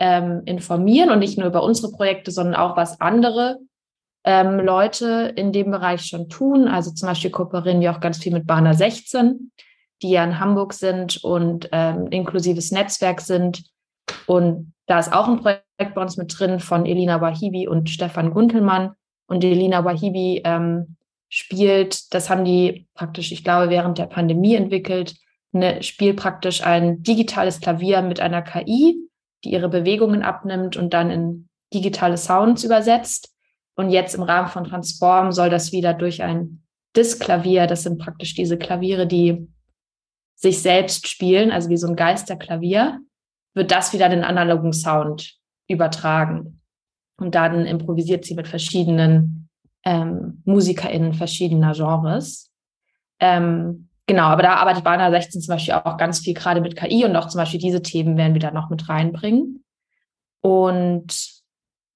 [0.00, 3.58] ähm, informieren und nicht nur über unsere Projekte, sondern auch was andere
[4.24, 6.66] ähm, Leute in dem Bereich schon tun.
[6.66, 9.52] Also zum Beispiel kooperieren wir auch ganz viel mit Bana 16,
[10.02, 13.62] die ja in Hamburg sind und ähm, inklusives Netzwerk sind.
[14.26, 18.32] Und da ist auch ein Projekt bei uns mit drin von Elina Wahibi und Stefan
[18.32, 18.92] Guntelmann.
[19.26, 20.96] Und Elina Wahibi ähm,
[21.28, 25.14] spielt, das haben die praktisch, ich glaube, während der Pandemie entwickelt,
[25.52, 29.09] eine, spielt praktisch ein digitales Klavier mit einer KI,
[29.44, 33.34] die ihre Bewegungen abnimmt und dann in digitale Sounds übersetzt.
[33.76, 36.62] Und jetzt im Rahmen von Transform soll das wieder durch ein
[36.96, 39.48] Disk-Klavier, das sind praktisch diese Klaviere, die
[40.34, 43.00] sich selbst spielen, also wie so ein Geisterklavier,
[43.54, 45.36] wird das wieder den analogen Sound
[45.68, 46.60] übertragen.
[47.18, 49.48] Und dann improvisiert sie mit verschiedenen
[49.84, 52.50] ähm, MusikerInnen verschiedener Genres.
[53.20, 57.04] Ähm, genau, aber da arbeitet Bana 16 zum Beispiel auch ganz viel gerade mit KI
[57.04, 59.62] und auch zum Beispiel diese Themen werden wir da noch mit reinbringen.
[60.40, 61.14] Und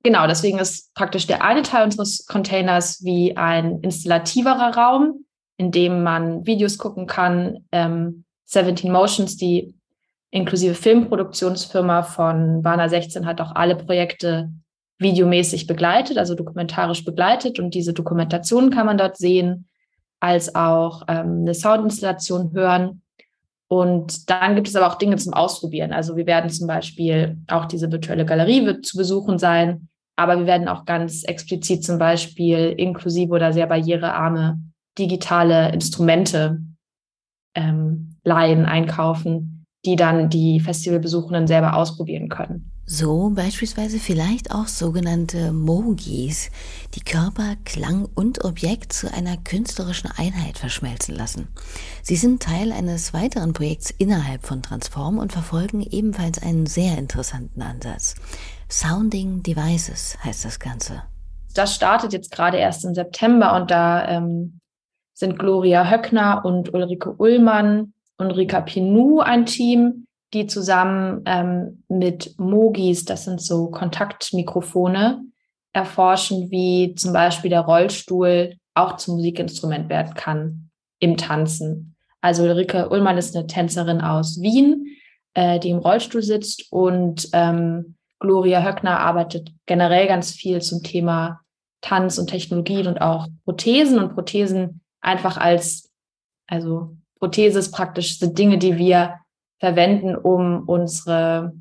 [0.05, 5.24] genau, deswegen ist praktisch der eine Teil unseres Containers wie ein installativerer Raum,
[5.57, 7.66] in dem man Videos gucken kann.
[7.72, 9.74] Ähm, 17 Motions, die
[10.31, 14.53] inklusive Filmproduktionsfirma von Bana 16 hat auch alle Projekte
[14.98, 17.59] videomäßig begleitet, also dokumentarisch begleitet.
[17.59, 19.66] Und diese Dokumentation kann man dort sehen,
[20.24, 23.02] als auch ähm, eine Soundinstallation hören.
[23.68, 25.92] Und dann gibt es aber auch Dinge zum Ausprobieren.
[25.92, 30.46] Also wir werden zum Beispiel auch diese virtuelle Galerie wird zu besuchen sein, aber wir
[30.46, 34.60] werden auch ganz explizit zum Beispiel inklusive oder sehr barrierearme
[34.98, 36.62] digitale Instrumente
[37.54, 39.53] ähm, leihen, einkaufen,
[39.84, 42.70] die dann die Festivalbesuchenden selber ausprobieren können.
[42.86, 46.50] So beispielsweise vielleicht auch sogenannte Mogis,
[46.94, 51.48] die Körper, Klang und Objekt zu einer künstlerischen Einheit verschmelzen lassen.
[52.02, 57.62] Sie sind Teil eines weiteren Projekts innerhalb von Transform und verfolgen ebenfalls einen sehr interessanten
[57.62, 58.16] Ansatz.
[58.68, 61.04] Sounding Devices heißt das Ganze.
[61.54, 64.60] Das startet jetzt gerade erst im September und da ähm,
[65.14, 72.38] sind Gloria Höckner und Ulrike Ullmann und Rika Pinou ein Team, die zusammen ähm, mit
[72.38, 75.22] Mogis, das sind so Kontaktmikrofone,
[75.72, 81.96] erforschen, wie zum Beispiel der Rollstuhl auch zum Musikinstrument werden kann im Tanzen.
[82.20, 84.87] Also Ulrike Ullmann ist eine Tänzerin aus Wien,
[85.35, 91.40] äh, die im Rollstuhl sitzt und ähm, Gloria Höckner arbeitet generell ganz viel zum Thema
[91.83, 95.92] Tanz und Technologien und auch Prothesen und Prothesen einfach als,
[96.46, 99.20] also Prothese ist praktisch sind Dinge, die wir
[99.59, 101.55] verwenden, um unsere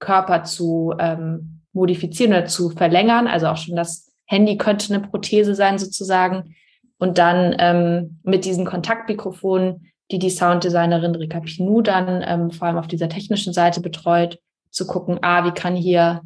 [0.00, 3.26] Körper zu ähm, modifizieren oder zu verlängern.
[3.26, 6.54] Also auch schon das Handy könnte eine Prothese sein sozusagen.
[6.98, 12.78] Und dann ähm, mit diesen Kontaktmikrofonen, die die Sounddesignerin Rika Pinou dann ähm, vor allem
[12.78, 14.38] auf dieser technischen Seite betreut,
[14.70, 16.22] zu gucken, ah, wie kann hier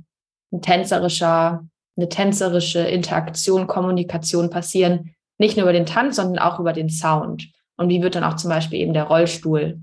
[0.53, 6.72] ein tänzerischer, eine tänzerische Interaktion, Kommunikation passieren, nicht nur über den Tanz, sondern auch über
[6.72, 7.51] den Sound.
[7.78, 9.80] Und wie wird dann auch zum Beispiel eben der Rollstuhl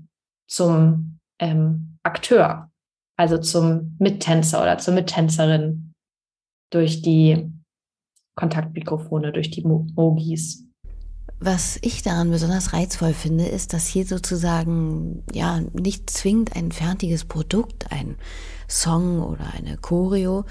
[0.48, 2.70] zum ähm, Akteur,
[3.16, 5.92] also zum Mittänzer oder zur Mittänzerin
[6.70, 7.50] durch die
[8.36, 10.64] Kontaktmikrofone, durch die Mogis.
[11.38, 17.24] Was ich daran besonders reizvoll finde, ist, dass hier sozusagen ja nicht zwingend ein fertiges
[17.24, 18.16] Produkt, ein
[18.68, 20.44] Song oder eine Choreo,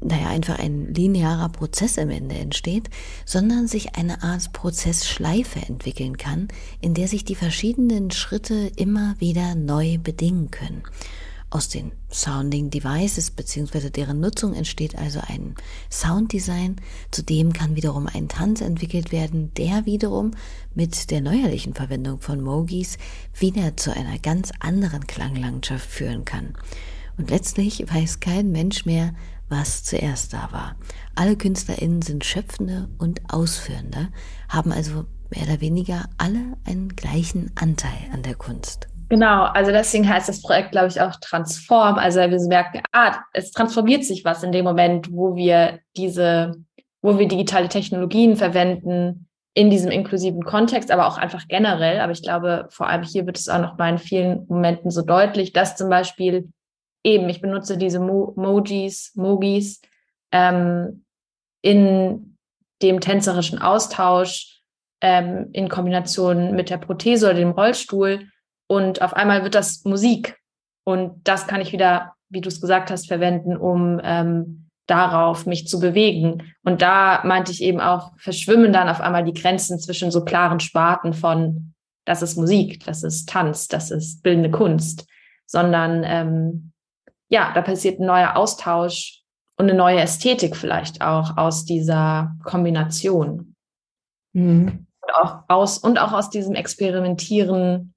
[0.00, 2.90] naja, einfach ein linearer Prozess am Ende entsteht,
[3.24, 6.48] sondern sich eine Art Prozessschleife entwickeln kann,
[6.80, 10.82] in der sich die verschiedenen Schritte immer wieder neu bedingen können.
[11.48, 13.90] Aus den Sounding Devices bzw.
[13.90, 15.54] deren Nutzung entsteht also ein
[15.90, 16.76] Sounddesign,
[17.12, 20.32] zudem kann wiederum ein Tanz entwickelt werden, der wiederum
[20.74, 22.98] mit der neuerlichen Verwendung von Mogis
[23.38, 26.54] wieder zu einer ganz anderen Klanglandschaft führen kann.
[27.16, 29.14] Und letztlich weiß kein Mensch mehr,
[29.48, 30.76] was zuerst da war.
[31.14, 34.08] Alle KünstlerInnen sind Schöpfende und Ausführende,
[34.48, 38.88] haben also mehr oder weniger alle einen gleichen Anteil an der Kunst.
[39.08, 41.94] Genau, also deswegen heißt das Projekt, glaube ich, auch Transform.
[41.96, 46.56] Also wir merken, ah, es transformiert sich was in dem Moment, wo wir diese,
[47.02, 52.00] wo wir digitale Technologien verwenden in diesem inklusiven Kontext, aber auch einfach generell.
[52.00, 55.02] Aber ich glaube, vor allem hier wird es auch noch mal in vielen Momenten so
[55.02, 56.50] deutlich, dass zum Beispiel
[57.06, 59.80] eben, ich benutze diese Mo Mojis, Mogis
[60.32, 61.04] ähm,
[61.62, 62.36] in
[62.82, 64.60] dem tänzerischen Austausch
[65.00, 68.28] ähm, in Kombination mit der Prothese oder dem Rollstuhl.
[68.68, 70.36] Und auf einmal wird das Musik.
[70.84, 75.68] Und das kann ich wieder, wie du es gesagt hast, verwenden, um ähm, darauf mich
[75.68, 76.52] zu bewegen.
[76.64, 80.60] Und da meinte ich eben auch, verschwimmen dann auf einmal die Grenzen zwischen so klaren
[80.60, 81.72] Sparten von,
[82.04, 85.08] das ist Musik, das ist Tanz, das ist bildende Kunst,
[85.46, 86.72] sondern ähm,
[87.28, 89.22] ja, da passiert ein neuer Austausch
[89.56, 93.54] und eine neue Ästhetik vielleicht auch aus dieser Kombination.
[94.32, 94.86] Mhm.
[95.00, 97.94] Und auch aus, und auch aus diesem Experimentieren.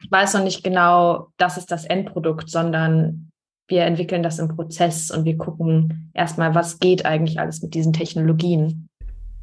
[0.00, 3.30] Ich weiß noch nicht genau, das ist das Endprodukt, sondern
[3.68, 7.92] wir entwickeln das im Prozess und wir gucken erstmal, was geht eigentlich alles mit diesen
[7.92, 8.88] Technologien.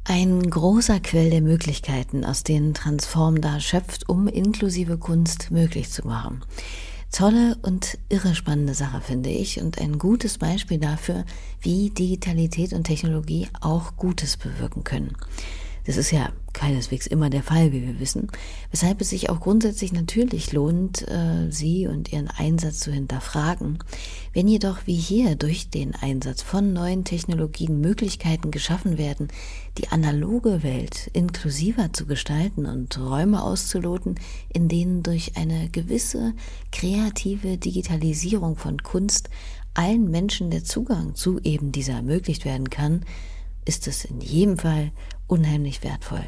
[0.06, 6.06] Ein großer Quell der Möglichkeiten, aus denen Transform da schöpft, um inklusive Kunst möglich zu
[6.06, 6.42] machen.
[7.14, 11.24] Tolle und irre spannende Sache, finde ich, und ein gutes Beispiel dafür,
[11.60, 15.16] wie Digitalität und Technologie auch Gutes bewirken können.
[15.86, 18.28] Das ist ja keineswegs immer der Fall, wie wir wissen,
[18.70, 23.78] weshalb es sich auch grundsätzlich natürlich lohnt, äh, Sie und Ihren Einsatz zu hinterfragen.
[24.32, 29.28] Wenn jedoch wie hier durch den Einsatz von neuen Technologien Möglichkeiten geschaffen werden,
[29.76, 34.14] die analoge Welt inklusiver zu gestalten und Räume auszuloten,
[34.48, 36.32] in denen durch eine gewisse
[36.72, 39.28] kreative Digitalisierung von Kunst
[39.74, 43.04] allen Menschen der Zugang zu eben dieser ermöglicht werden kann,
[43.64, 44.92] ist es in jedem Fall
[45.26, 46.24] unheimlich wertvoll.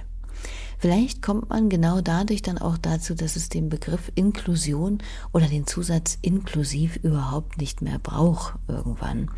[0.78, 4.98] Vielleicht kommt man genau dadurch dann auch dazu, dass es den Begriff Inklusion
[5.32, 9.30] oder den Zusatz inklusiv überhaupt nicht mehr braucht irgendwann,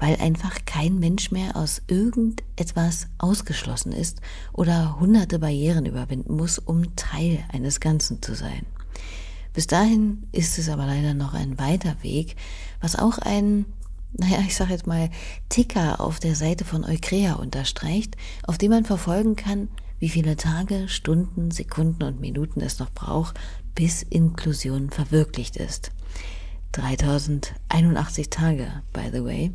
[0.00, 4.20] weil einfach kein Mensch mehr aus irgendetwas ausgeschlossen ist
[4.52, 8.66] oder hunderte Barrieren überwinden muss, um Teil eines Ganzen zu sein.
[9.52, 12.36] Bis dahin ist es aber leider noch ein weiter Weg,
[12.80, 13.64] was auch ein
[14.12, 15.10] naja, ich sage jetzt mal,
[15.48, 19.68] Ticker auf der Seite von Eukrea unterstreicht, auf dem man verfolgen kann,
[19.98, 23.38] wie viele Tage, Stunden, Sekunden und Minuten es noch braucht,
[23.74, 25.92] bis Inklusion verwirklicht ist.
[26.72, 29.52] 3081 Tage, by the way.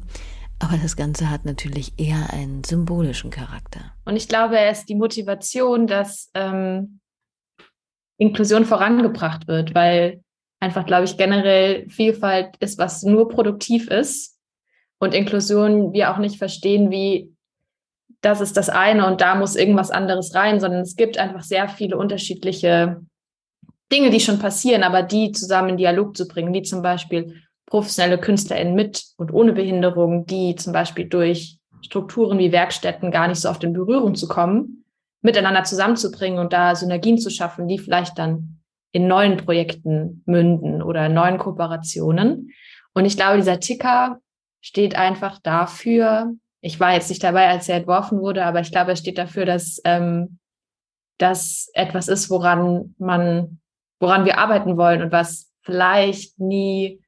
[0.60, 3.94] Aber das Ganze hat natürlich eher einen symbolischen Charakter.
[4.06, 7.00] Und ich glaube, es ist die Motivation, dass ähm,
[8.18, 10.22] Inklusion vorangebracht wird, weil
[10.62, 14.35] einfach, glaube ich, generell Vielfalt ist, was nur produktiv ist
[15.00, 17.32] und Inklusion wir auch nicht verstehen, wie
[18.22, 21.70] das ist das eine und da muss irgendwas anderes rein, sondern es gibt einfach sehr
[21.70, 23.02] viele unterschiedliche
[23.92, 28.18] Dinge, die schon passieren, aber die zusammen in Dialog zu bringen, wie zum Beispiel professionelle
[28.18, 33.50] KünstlerInnen mit und ohne Behinderung, die zum Beispiel durch Strukturen wie Werkstätten gar nicht so
[33.50, 34.86] oft in Berührung zu kommen,
[35.22, 38.60] miteinander zusammenzubringen und da Synergien zu schaffen, die vielleicht dann
[38.92, 42.52] in neuen Projekten münden oder neuen Kooperationen.
[42.94, 44.20] Und ich glaube, dieser Ticker
[44.66, 48.92] steht einfach dafür, ich war jetzt nicht dabei, als er entworfen wurde, aber ich glaube,
[48.92, 50.40] er steht dafür, dass ähm,
[51.20, 53.60] das etwas ist, woran man,
[54.00, 57.00] woran wir arbeiten wollen und was vielleicht nie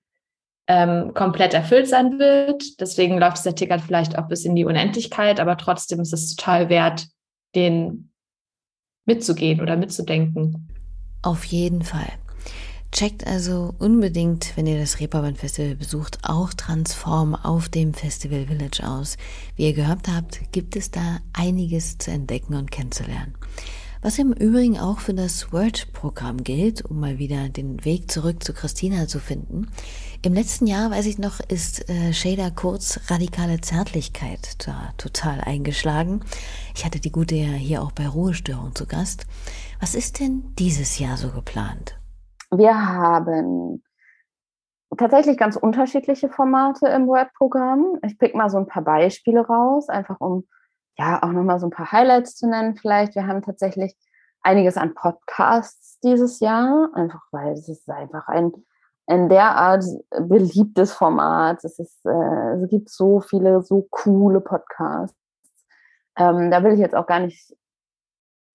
[0.68, 2.80] ähm, komplett erfüllt sein wird.
[2.80, 6.70] Deswegen läuft dieser Ticket vielleicht auch bis in die Unendlichkeit, aber trotzdem ist es total
[6.70, 7.08] wert,
[7.56, 8.12] den
[9.06, 10.70] mitzugehen oder mitzudenken.
[11.24, 12.14] Auf jeden Fall.
[12.92, 18.88] Checkt also unbedingt, wenn ihr das Reeperbahn Festival besucht, auch Transform auf dem Festival Village
[18.88, 19.18] aus.
[19.56, 23.36] Wie ihr gehört habt, gibt es da einiges zu entdecken und kennenzulernen.
[24.02, 28.54] Was im Übrigen auch für das Word-Programm gilt, um mal wieder den Weg zurück zu
[28.54, 29.68] Christina zu finden.
[30.22, 36.22] Im letzten Jahr, weiß ich noch, ist äh, Shader Kurz radikale Zärtlichkeit da total eingeschlagen.
[36.76, 39.26] Ich hatte die gute ja hier auch bei Ruhestörung zu Gast.
[39.80, 41.98] Was ist denn dieses Jahr so geplant?
[42.52, 43.84] Wir haben
[44.98, 48.00] tatsächlich ganz unterschiedliche Formate im Word-Programm.
[48.04, 50.48] Ich pick mal so ein paar Beispiele raus, einfach um
[50.98, 53.16] ja auch nochmal so ein paar Highlights zu nennen vielleicht.
[53.16, 53.96] Wir haben tatsächlich
[54.42, 58.52] einiges an Podcasts dieses Jahr, einfach weil es ist einfach ein
[59.08, 59.86] ein derart
[60.20, 61.64] beliebtes Format.
[61.64, 65.18] Es, ist, äh, es gibt so viele, so coole Podcasts.
[66.18, 67.56] Ähm, da will ich jetzt auch gar nicht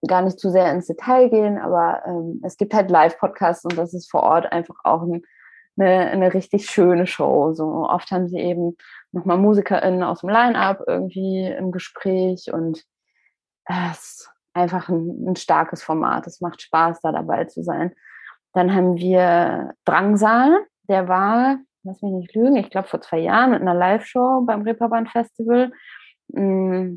[0.07, 3.95] gar nicht zu sehr ins Detail gehen, aber ähm, es gibt halt Live-Podcasts und das
[3.95, 5.23] ist vor Ort einfach auch ein,
[5.79, 7.53] eine, eine richtig schöne Show.
[7.53, 8.77] So oft haben sie eben
[9.13, 12.85] nochmal MusikerInnen aus dem Line-Up irgendwie im Gespräch und
[13.65, 16.27] es ist einfach ein, ein starkes Format.
[16.27, 17.95] Es macht Spaß, da dabei zu sein.
[18.53, 23.53] Dann haben wir Drangsal, der war, lass mich nicht lügen, ich glaube vor zwei Jahren
[23.53, 25.73] mit einer Live-Show beim Reeperbahn Festival
[26.29, 26.97] mm,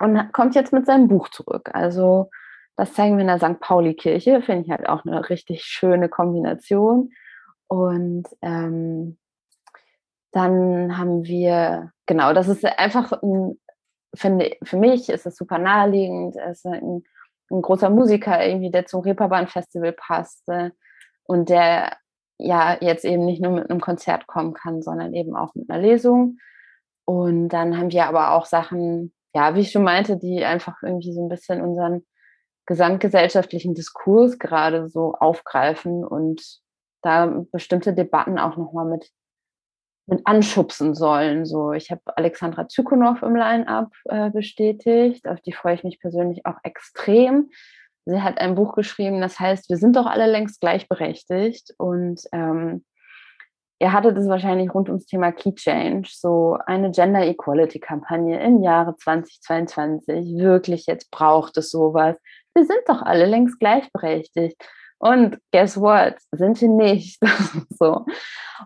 [0.00, 1.70] und kommt jetzt mit seinem Buch zurück.
[1.72, 2.30] Also
[2.76, 3.58] das zeigen wir in der St.
[3.58, 7.10] Pauli-Kirche, finde ich halt auch eine richtig schöne Kombination.
[7.68, 9.16] Und ähm,
[10.32, 13.58] dann haben wir, genau, das ist einfach, ein,
[14.14, 16.36] finde für mich ist es super naheliegend.
[16.36, 17.04] Es ist ein,
[17.50, 20.70] ein großer Musiker irgendwie, der zum Reeperbahn-Festival passt äh,
[21.24, 21.96] und der
[22.38, 25.80] ja jetzt eben nicht nur mit einem Konzert kommen kann, sondern eben auch mit einer
[25.80, 26.38] Lesung.
[27.06, 31.12] Und dann haben wir aber auch Sachen, ja, wie ich schon meinte, die einfach irgendwie
[31.12, 32.04] so ein bisschen unseren
[32.66, 36.60] gesamtgesellschaftlichen Diskurs gerade so aufgreifen und
[37.02, 39.10] da bestimmte Debatten auch nochmal mit,
[40.06, 41.46] mit anschubsen sollen.
[41.46, 46.44] So, ich habe Alexandra Zykonow im Line-Up äh, bestätigt, auf die freue ich mich persönlich
[46.44, 47.50] auch extrem.
[48.06, 52.84] Sie hat ein Buch geschrieben, das heißt, wir sind doch alle längst gleichberechtigt und ähm,
[53.80, 58.62] ihr hattet es wahrscheinlich rund ums Thema Key Change, so eine Gender Equality Kampagne im
[58.62, 60.38] Jahre 2022.
[60.38, 62.16] Wirklich, jetzt braucht es sowas
[62.56, 64.56] wir sind doch alle längst gleichberechtigt.
[64.98, 66.14] Und guess what?
[66.32, 67.20] Sind wir nicht.
[67.70, 68.06] so.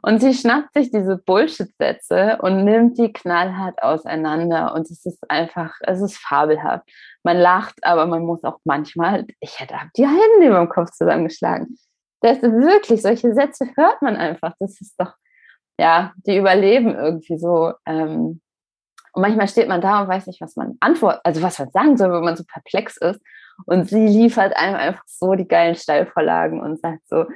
[0.03, 4.73] Und sie schnappt sich diese Bullshit-Sätze und nimmt die knallhart auseinander.
[4.75, 6.89] Und es ist einfach, es ist fabelhaft.
[7.25, 11.77] Man lacht, aber man muss auch manchmal, ich hätte die Hände über dem Kopf zusammengeschlagen.
[12.21, 14.55] Das ist wirklich, solche Sätze hört man einfach.
[14.61, 15.15] Das ist doch,
[15.79, 17.73] ja, die überleben irgendwie so.
[17.87, 18.41] Ähm,
[19.13, 21.97] und manchmal steht man da und weiß nicht, was man antwortet, also was man sagen
[21.97, 23.21] soll, wenn man so perplex ist.
[23.67, 27.27] Und sie liefert einem einfach so die geilen Steilvorlagen und sagt so,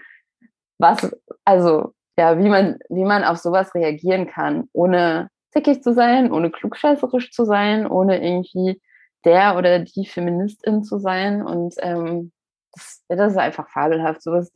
[0.78, 1.14] was,
[1.44, 6.50] also, ja, wie man, wie man auf sowas reagieren kann, ohne zickig zu sein, ohne
[6.50, 8.80] klugscheißerisch zu sein, ohne irgendwie
[9.24, 11.42] der oder die Feministin zu sein.
[11.42, 12.32] Und ähm,
[12.72, 14.22] das, das ist einfach fabelhaft.
[14.22, 14.52] Sowas,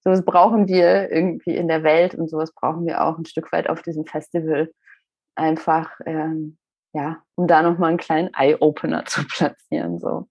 [0.00, 3.68] sowas brauchen wir irgendwie in der Welt und sowas brauchen wir auch ein Stück weit
[3.68, 4.70] auf diesem Festival.
[5.34, 6.58] Einfach, ähm,
[6.92, 9.98] ja, um da nochmal einen kleinen Eye-Opener zu platzieren.
[9.98, 10.28] So.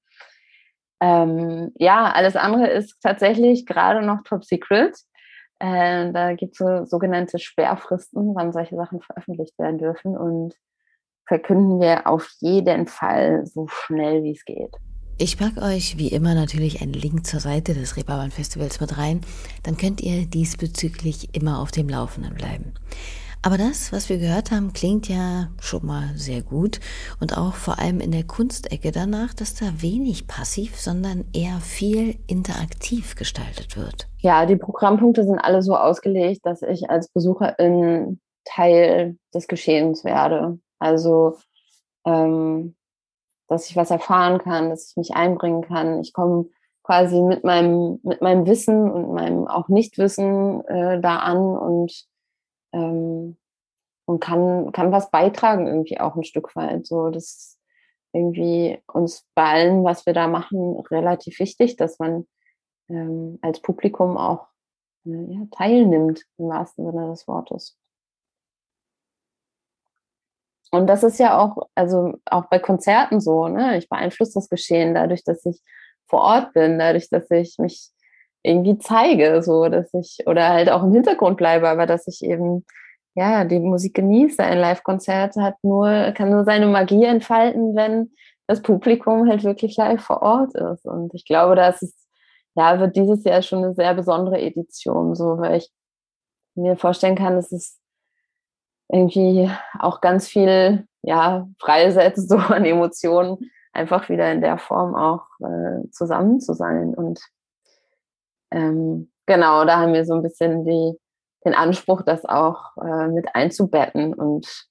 [1.01, 4.95] Ähm, ja, alles andere ist tatsächlich gerade noch top secret.
[5.59, 10.15] Äh, da gibt es so sogenannte Sperrfristen, wann solche Sachen veröffentlicht werden dürfen.
[10.15, 10.55] Und
[11.25, 14.75] verkünden wir auf jeden Fall so schnell wie es geht.
[15.17, 19.21] Ich packe euch wie immer natürlich einen Link zur Seite des Reeperbahn Festivals mit rein.
[19.63, 22.73] Dann könnt ihr diesbezüglich immer auf dem Laufenden bleiben.
[23.43, 26.79] Aber das, was wir gehört haben, klingt ja schon mal sehr gut
[27.19, 32.19] und auch vor allem in der Kunstecke danach, dass da wenig passiv, sondern eher viel
[32.27, 34.07] interaktiv gestaltet wird.
[34.19, 40.59] Ja, die Programmpunkte sind alle so ausgelegt, dass ich als Besucherin Teil des Geschehens werde.
[40.77, 41.37] Also,
[42.05, 42.75] ähm,
[43.47, 46.01] dass ich was erfahren kann, dass ich mich einbringen kann.
[46.01, 46.45] Ich komme
[46.83, 52.05] quasi mit meinem, mit meinem Wissen und meinem auch Nichtwissen äh, da an und
[52.73, 53.37] ähm,
[54.05, 56.85] und kann, kann was beitragen, irgendwie auch ein Stück weit.
[56.85, 57.57] So, das
[58.13, 62.27] irgendwie uns bei allem, was wir da machen, relativ wichtig, dass man
[62.89, 64.47] ähm, als Publikum auch
[65.05, 67.77] äh, ja, teilnimmt, im wahrsten Sinne des Wortes.
[70.71, 73.77] Und das ist ja auch, also auch bei Konzerten so, ne?
[73.77, 75.61] Ich beeinflusse das Geschehen dadurch, dass ich
[76.07, 77.91] vor Ort bin, dadurch, dass ich mich
[78.43, 82.65] irgendwie zeige, so dass ich oder halt auch im Hintergrund bleibe, aber dass ich eben
[83.15, 84.43] ja die Musik genieße.
[84.43, 88.11] Ein Live-Konzert hat nur kann nur seine Magie entfalten, wenn
[88.47, 90.85] das Publikum halt wirklich live vor Ort ist.
[90.85, 91.97] Und ich glaube, das ist
[92.55, 95.71] ja wird dieses Jahr schon eine sehr besondere Edition, so weil ich
[96.55, 97.79] mir vorstellen kann, dass es
[98.89, 105.23] irgendwie auch ganz viel ja freisetzt so an Emotionen einfach wieder in der Form auch
[105.39, 107.21] äh, zusammen zu sein und
[108.51, 110.97] ähm, genau, da haben wir so ein bisschen die,
[111.45, 114.67] den Anspruch, das auch äh, mit einzubetten und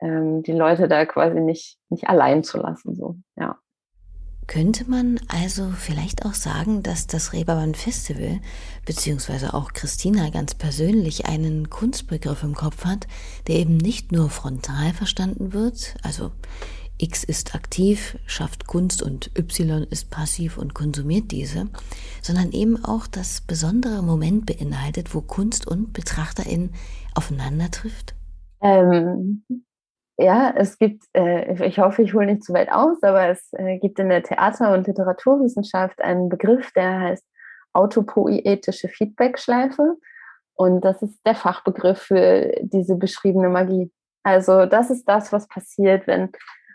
[0.00, 2.94] ähm, die Leute da quasi nicht, nicht allein zu lassen.
[2.94, 3.58] So, ja.
[4.48, 8.40] Könnte man also vielleicht auch sagen, dass das Reeperbahn Festival,
[8.84, 13.06] beziehungsweise auch Christina ganz persönlich einen Kunstbegriff im Kopf hat,
[13.46, 16.32] der eben nicht nur frontal verstanden wird, also
[17.02, 21.66] X ist aktiv, schafft Kunst und Y ist passiv und konsumiert diese,
[22.22, 26.70] sondern eben auch das besondere Moment beinhaltet, wo Kunst und Betrachterin
[27.14, 28.14] aufeinander trifft?
[28.60, 29.44] Ähm,
[30.16, 33.78] ja, es gibt, äh, ich hoffe, ich hole nicht zu weit aus, aber es äh,
[33.78, 37.26] gibt in der Theater- und Literaturwissenschaft einen Begriff, der heißt
[37.72, 39.96] autopoietische Feedbackschleife.
[40.54, 43.90] Und das ist der Fachbegriff für diese beschriebene Magie.
[44.22, 46.30] Also das ist das, was passiert, wenn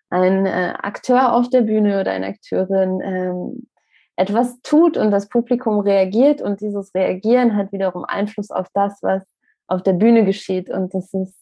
[0.10, 3.68] ein äh, Akteur auf der Bühne oder eine Akteurin ähm,
[4.16, 9.22] etwas tut und das Publikum reagiert und dieses Reagieren hat wiederum Einfluss auf das, was
[9.68, 10.70] auf der Bühne geschieht.
[10.70, 11.38] Und das ist,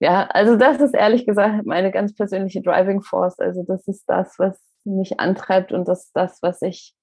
[0.00, 3.38] ja, also das ist ehrlich gesagt meine ganz persönliche Driving Force.
[3.38, 6.94] Also das ist das, was mich antreibt und das ist das, was ich,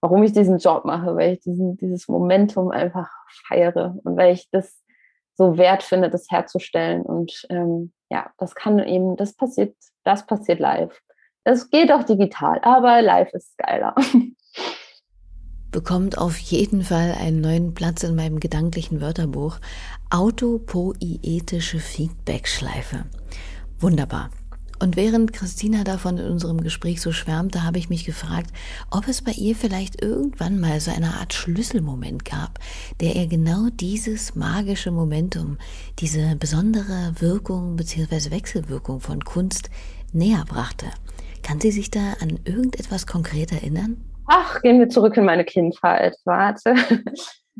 [0.00, 3.10] warum ich diesen Job mache, weil ich diesen, dieses Momentum einfach
[3.46, 4.80] feiere und weil ich das
[5.34, 7.02] so wert finde, das herzustellen.
[7.02, 9.74] Und ähm, ja, das kann eben, das passiert,
[10.04, 11.00] das passiert live.
[11.44, 13.94] Es geht auch digital, aber live ist geiler.
[15.70, 19.58] Bekommt auf jeden Fall einen neuen Platz in meinem gedanklichen Wörterbuch.
[20.10, 23.04] Autopoietische Feedback-Schleife.
[23.78, 24.30] Wunderbar.
[24.82, 28.50] Und während Christina davon in unserem Gespräch so schwärmte, habe ich mich gefragt,
[28.90, 32.58] ob es bei ihr vielleicht irgendwann mal so eine Art Schlüsselmoment gab,
[33.00, 35.58] der ihr genau dieses magische Momentum,
[35.98, 38.30] diese besondere Wirkung bzw.
[38.30, 39.68] Wechselwirkung von Kunst
[40.14, 40.86] näher brachte.
[41.42, 44.02] Kann sie sich da an irgendetwas konkret erinnern?
[44.26, 46.16] Ach, gehen wir zurück in meine Kindheit.
[46.24, 46.74] Warte.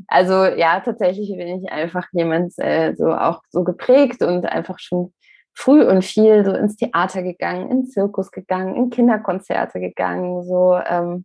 [0.06, 5.12] Also ja, tatsächlich bin ich einfach jemand äh, so auch so geprägt und einfach schon
[5.54, 11.24] früh und viel so ins Theater gegangen, in Zirkus gegangen, in Kinderkonzerte gegangen, so ähm,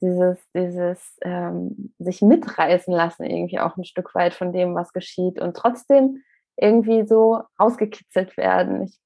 [0.00, 5.40] dieses, dieses ähm, sich mitreißen lassen, irgendwie auch ein Stück weit von dem, was geschieht
[5.40, 6.22] und trotzdem
[6.56, 8.82] irgendwie so rausgekitzelt werden.
[8.84, 8.98] Ich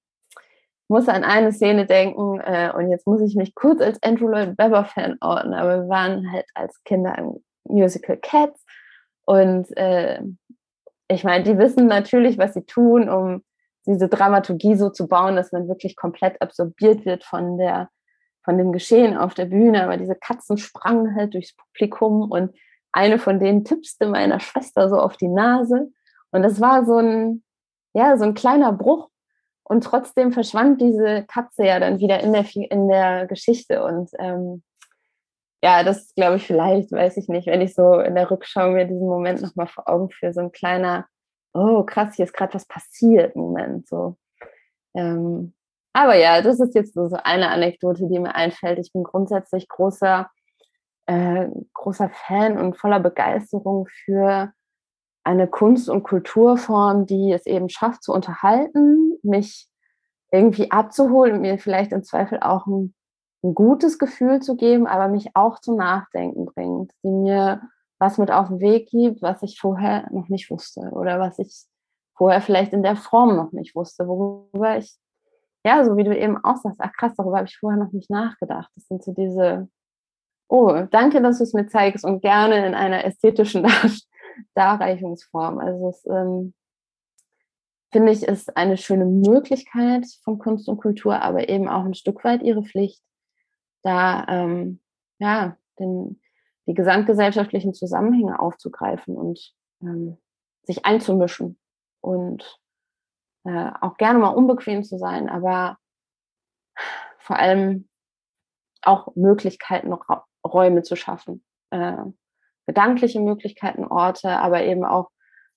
[0.89, 4.59] muss an eine Szene denken äh, und jetzt muss ich mich kurz als Andrew Lloyd
[4.59, 8.65] Webber Fan orten, aber wir waren halt als Kinder im Musical Cats
[9.25, 10.23] und äh,
[11.11, 13.43] ich meine, die wissen natürlich, was sie tun, um
[13.89, 17.89] diese Dramaturgie so zu bauen, dass man wirklich komplett absorbiert wird von der
[18.49, 19.85] von dem Geschehen auf der Bühne.
[19.85, 22.57] Aber diese Katzen sprangen halt durchs Publikum und
[22.93, 25.91] eine von denen tippste meiner Schwester so auf die Nase.
[26.31, 27.45] Und das war so ein,
[27.93, 29.11] ja, so ein kleiner Bruch.
[29.65, 33.85] Und trotzdem verschwand diese Katze ja dann wieder in der, in der Geschichte.
[33.85, 34.63] Und ähm,
[35.63, 38.87] ja, das glaube ich vielleicht, weiß ich nicht, wenn ich so in der Rückschau mir
[38.87, 41.07] diesen Moment nochmal vor Augen führe, so ein kleiner
[41.55, 44.17] oh krass, hier ist gerade was passiert, Moment, so.
[44.95, 45.55] Ähm,
[45.93, 48.79] aber ja, das ist jetzt so eine Anekdote, die mir einfällt.
[48.79, 50.31] Ich bin grundsätzlich großer,
[51.07, 54.53] äh, großer Fan und voller Begeisterung für
[55.25, 59.69] eine Kunst- und Kulturform, die es eben schafft zu unterhalten, mich
[60.31, 62.95] irgendwie abzuholen und mir vielleicht im Zweifel auch ein,
[63.43, 67.63] ein gutes Gefühl zu geben, aber mich auch zum Nachdenken bringt, die mir
[67.99, 71.65] was mit auf den Weg gibt, was ich vorher noch nicht wusste oder was ich
[72.17, 74.97] vorher vielleicht in der Form noch nicht wusste, worüber ich,
[75.65, 78.11] ja, so wie du eben auch sagst, ach krass, darüber habe ich vorher noch nicht
[78.11, 78.71] nachgedacht.
[78.75, 79.69] Das sind so diese,
[80.49, 83.63] oh, danke, dass du es mir zeigst und gerne in einer ästhetischen
[84.55, 85.59] Dar Darreichungsform.
[85.59, 86.55] Also es ähm,
[87.93, 92.23] finde ich, ist eine schöne Möglichkeit von Kunst und Kultur, aber eben auch ein Stück
[92.25, 93.03] weit ihre Pflicht,
[93.83, 94.81] da ähm,
[95.19, 96.21] ja, den,
[96.69, 100.19] die gesamtgesellschaftlichen Zusammenhänge aufzugreifen und ähm,
[100.63, 101.59] sich einzumischen
[102.01, 102.61] und
[103.45, 105.79] äh, auch gerne mal unbequem zu sein, aber
[107.19, 107.89] vor allem
[108.83, 109.93] auch Möglichkeiten,
[110.47, 111.43] Räume zu schaffen.
[111.71, 111.97] Äh,
[112.67, 115.11] gedankliche Möglichkeiten, Orte, aber eben auch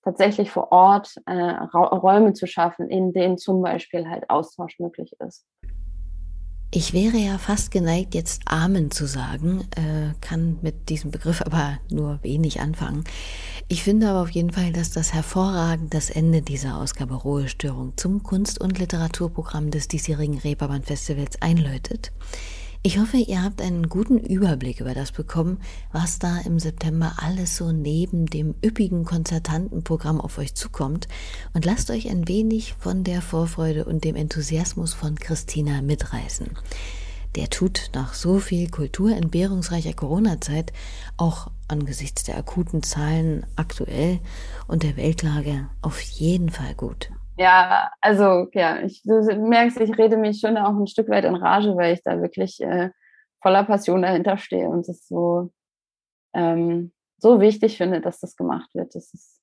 [0.03, 5.45] tatsächlich vor Ort äh, Räume zu schaffen, in denen zum Beispiel halt Austausch möglich ist.
[6.73, 11.79] Ich wäre ja fast geneigt, jetzt Amen zu sagen, äh, kann mit diesem Begriff aber
[11.89, 13.03] nur wenig anfangen.
[13.67, 17.91] Ich finde aber auf jeden Fall, dass das hervorragend das Ende dieser Ausgabe Rohe Störung
[17.97, 22.13] zum Kunst- und Literaturprogramm des diesjährigen Reeperbahn Festivals einläutet.
[22.83, 25.59] Ich hoffe, ihr habt einen guten Überblick über das bekommen,
[25.91, 31.07] was da im September alles so neben dem üppigen Konzertantenprogramm auf euch zukommt
[31.53, 36.57] und lasst euch ein wenig von der Vorfreude und dem Enthusiasmus von Christina mitreißen.
[37.35, 40.73] Der tut nach so viel kulturentbehrungsreicher Corona-Zeit
[41.17, 44.19] auch angesichts der akuten Zahlen aktuell
[44.67, 47.11] und der Weltlage auf jeden Fall gut.
[47.37, 51.35] Ja, also ja, ich, du merkst, ich rede mich schon auch ein Stück weit in
[51.35, 52.91] Rage, weil ich da wirklich äh,
[53.41, 55.51] voller Passion dahinter stehe und es so,
[56.33, 58.95] ähm, so wichtig finde, dass das gemacht wird.
[58.95, 59.41] Das ist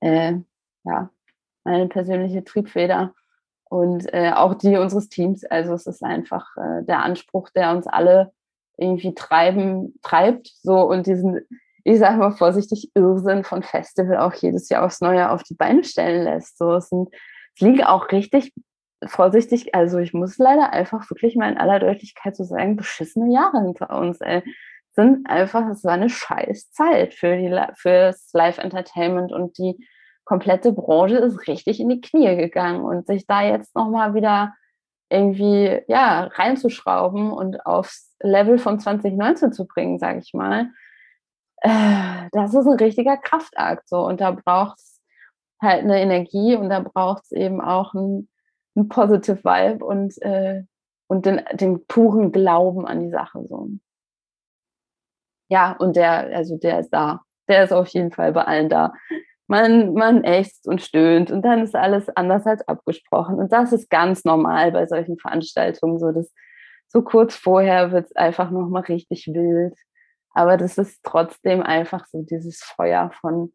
[0.00, 0.34] äh,
[0.84, 1.10] ja
[1.64, 3.14] meine persönliche Triebfeder
[3.64, 5.44] und äh, auch die unseres Teams.
[5.44, 8.32] Also es ist einfach äh, der Anspruch, der uns alle
[8.78, 11.40] irgendwie treiben, treibt, so und diesen
[11.86, 15.84] ich sage mal vorsichtig, Irrsinn von Festival auch jedes Jahr aufs Neue auf die Beine
[15.84, 16.58] stellen lässt.
[16.58, 17.08] So, es, sind,
[17.54, 18.52] es liegen auch richtig
[19.06, 23.62] vorsichtig, also ich muss leider einfach wirklich mal in aller Deutlichkeit so sagen, beschissene Jahre
[23.62, 24.20] hinter uns.
[24.20, 24.42] Ey.
[24.94, 29.76] Sind einfach, es war eine scheiß Zeit für die fürs Live-Entertainment und die
[30.24, 34.54] komplette Branche ist richtig in die Knie gegangen und sich da jetzt nochmal wieder
[35.08, 40.70] irgendwie ja reinzuschrauben und aufs Level von 2019 zu bringen, sage ich mal,
[41.62, 45.00] äh, das ist ein richtiger Kraftakt so und da braucht es
[45.60, 48.28] halt eine Energie und da braucht es eben auch ein,
[48.76, 50.64] ein Positive Vibe und äh,
[51.08, 53.68] und den, den puren Glauben an die Sache so.
[55.48, 57.22] Ja, und der, also der ist da.
[57.48, 58.92] Der ist auf jeden Fall bei allen da
[59.48, 63.36] man, man ächzt und stöhnt und dann ist alles anders als abgesprochen.
[63.36, 66.32] Und das ist ganz normal bei solchen Veranstaltungen, so dass
[66.88, 69.74] so kurz vorher wird es einfach nochmal richtig wild.
[70.36, 73.54] Aber das ist trotzdem einfach so dieses Feuer von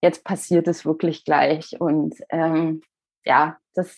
[0.00, 1.80] jetzt passiert es wirklich gleich.
[1.80, 2.82] Und ähm,
[3.24, 3.96] ja, das,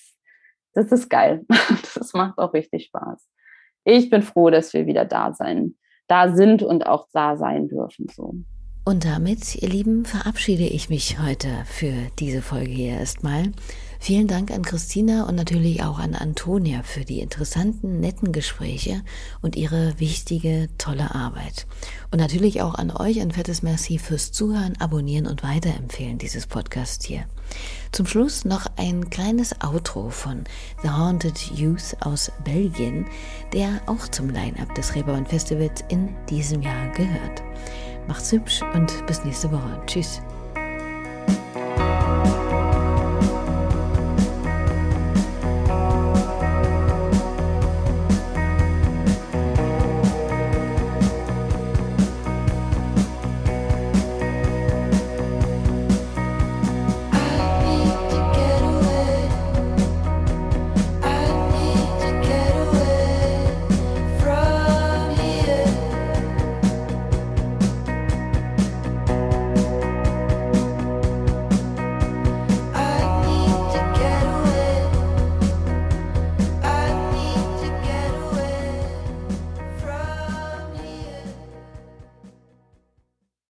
[0.73, 1.45] das ist geil.
[1.95, 3.29] Das macht auch richtig Spaß.
[3.85, 5.77] Ich bin froh, dass wir wieder da sein,
[6.09, 8.07] da sind und auch da sein dürfen.
[8.09, 8.35] So.
[8.87, 13.53] Und damit, ihr Lieben, verabschiede ich mich heute für diese Folge hier erstmal.
[14.03, 19.01] Vielen Dank an Christina und natürlich auch an Antonia für die interessanten, netten Gespräche
[19.43, 21.69] und ihre wichtige, tolle Arbeit.
[22.11, 27.05] Und natürlich auch an euch ein fettes Merci fürs Zuhören, Abonnieren und Weiterempfehlen dieses Podcast
[27.05, 27.27] hier.
[27.93, 30.43] Zum Schluss noch ein kleines Outro von
[30.83, 33.07] The Haunted Youth aus Belgien,
[33.53, 37.45] der auch zum Line-Up des Reeperbahn Festivals in diesem Jahr gehört.
[38.09, 39.81] Macht's hübsch und bis nächste Woche.
[39.87, 40.21] Tschüss.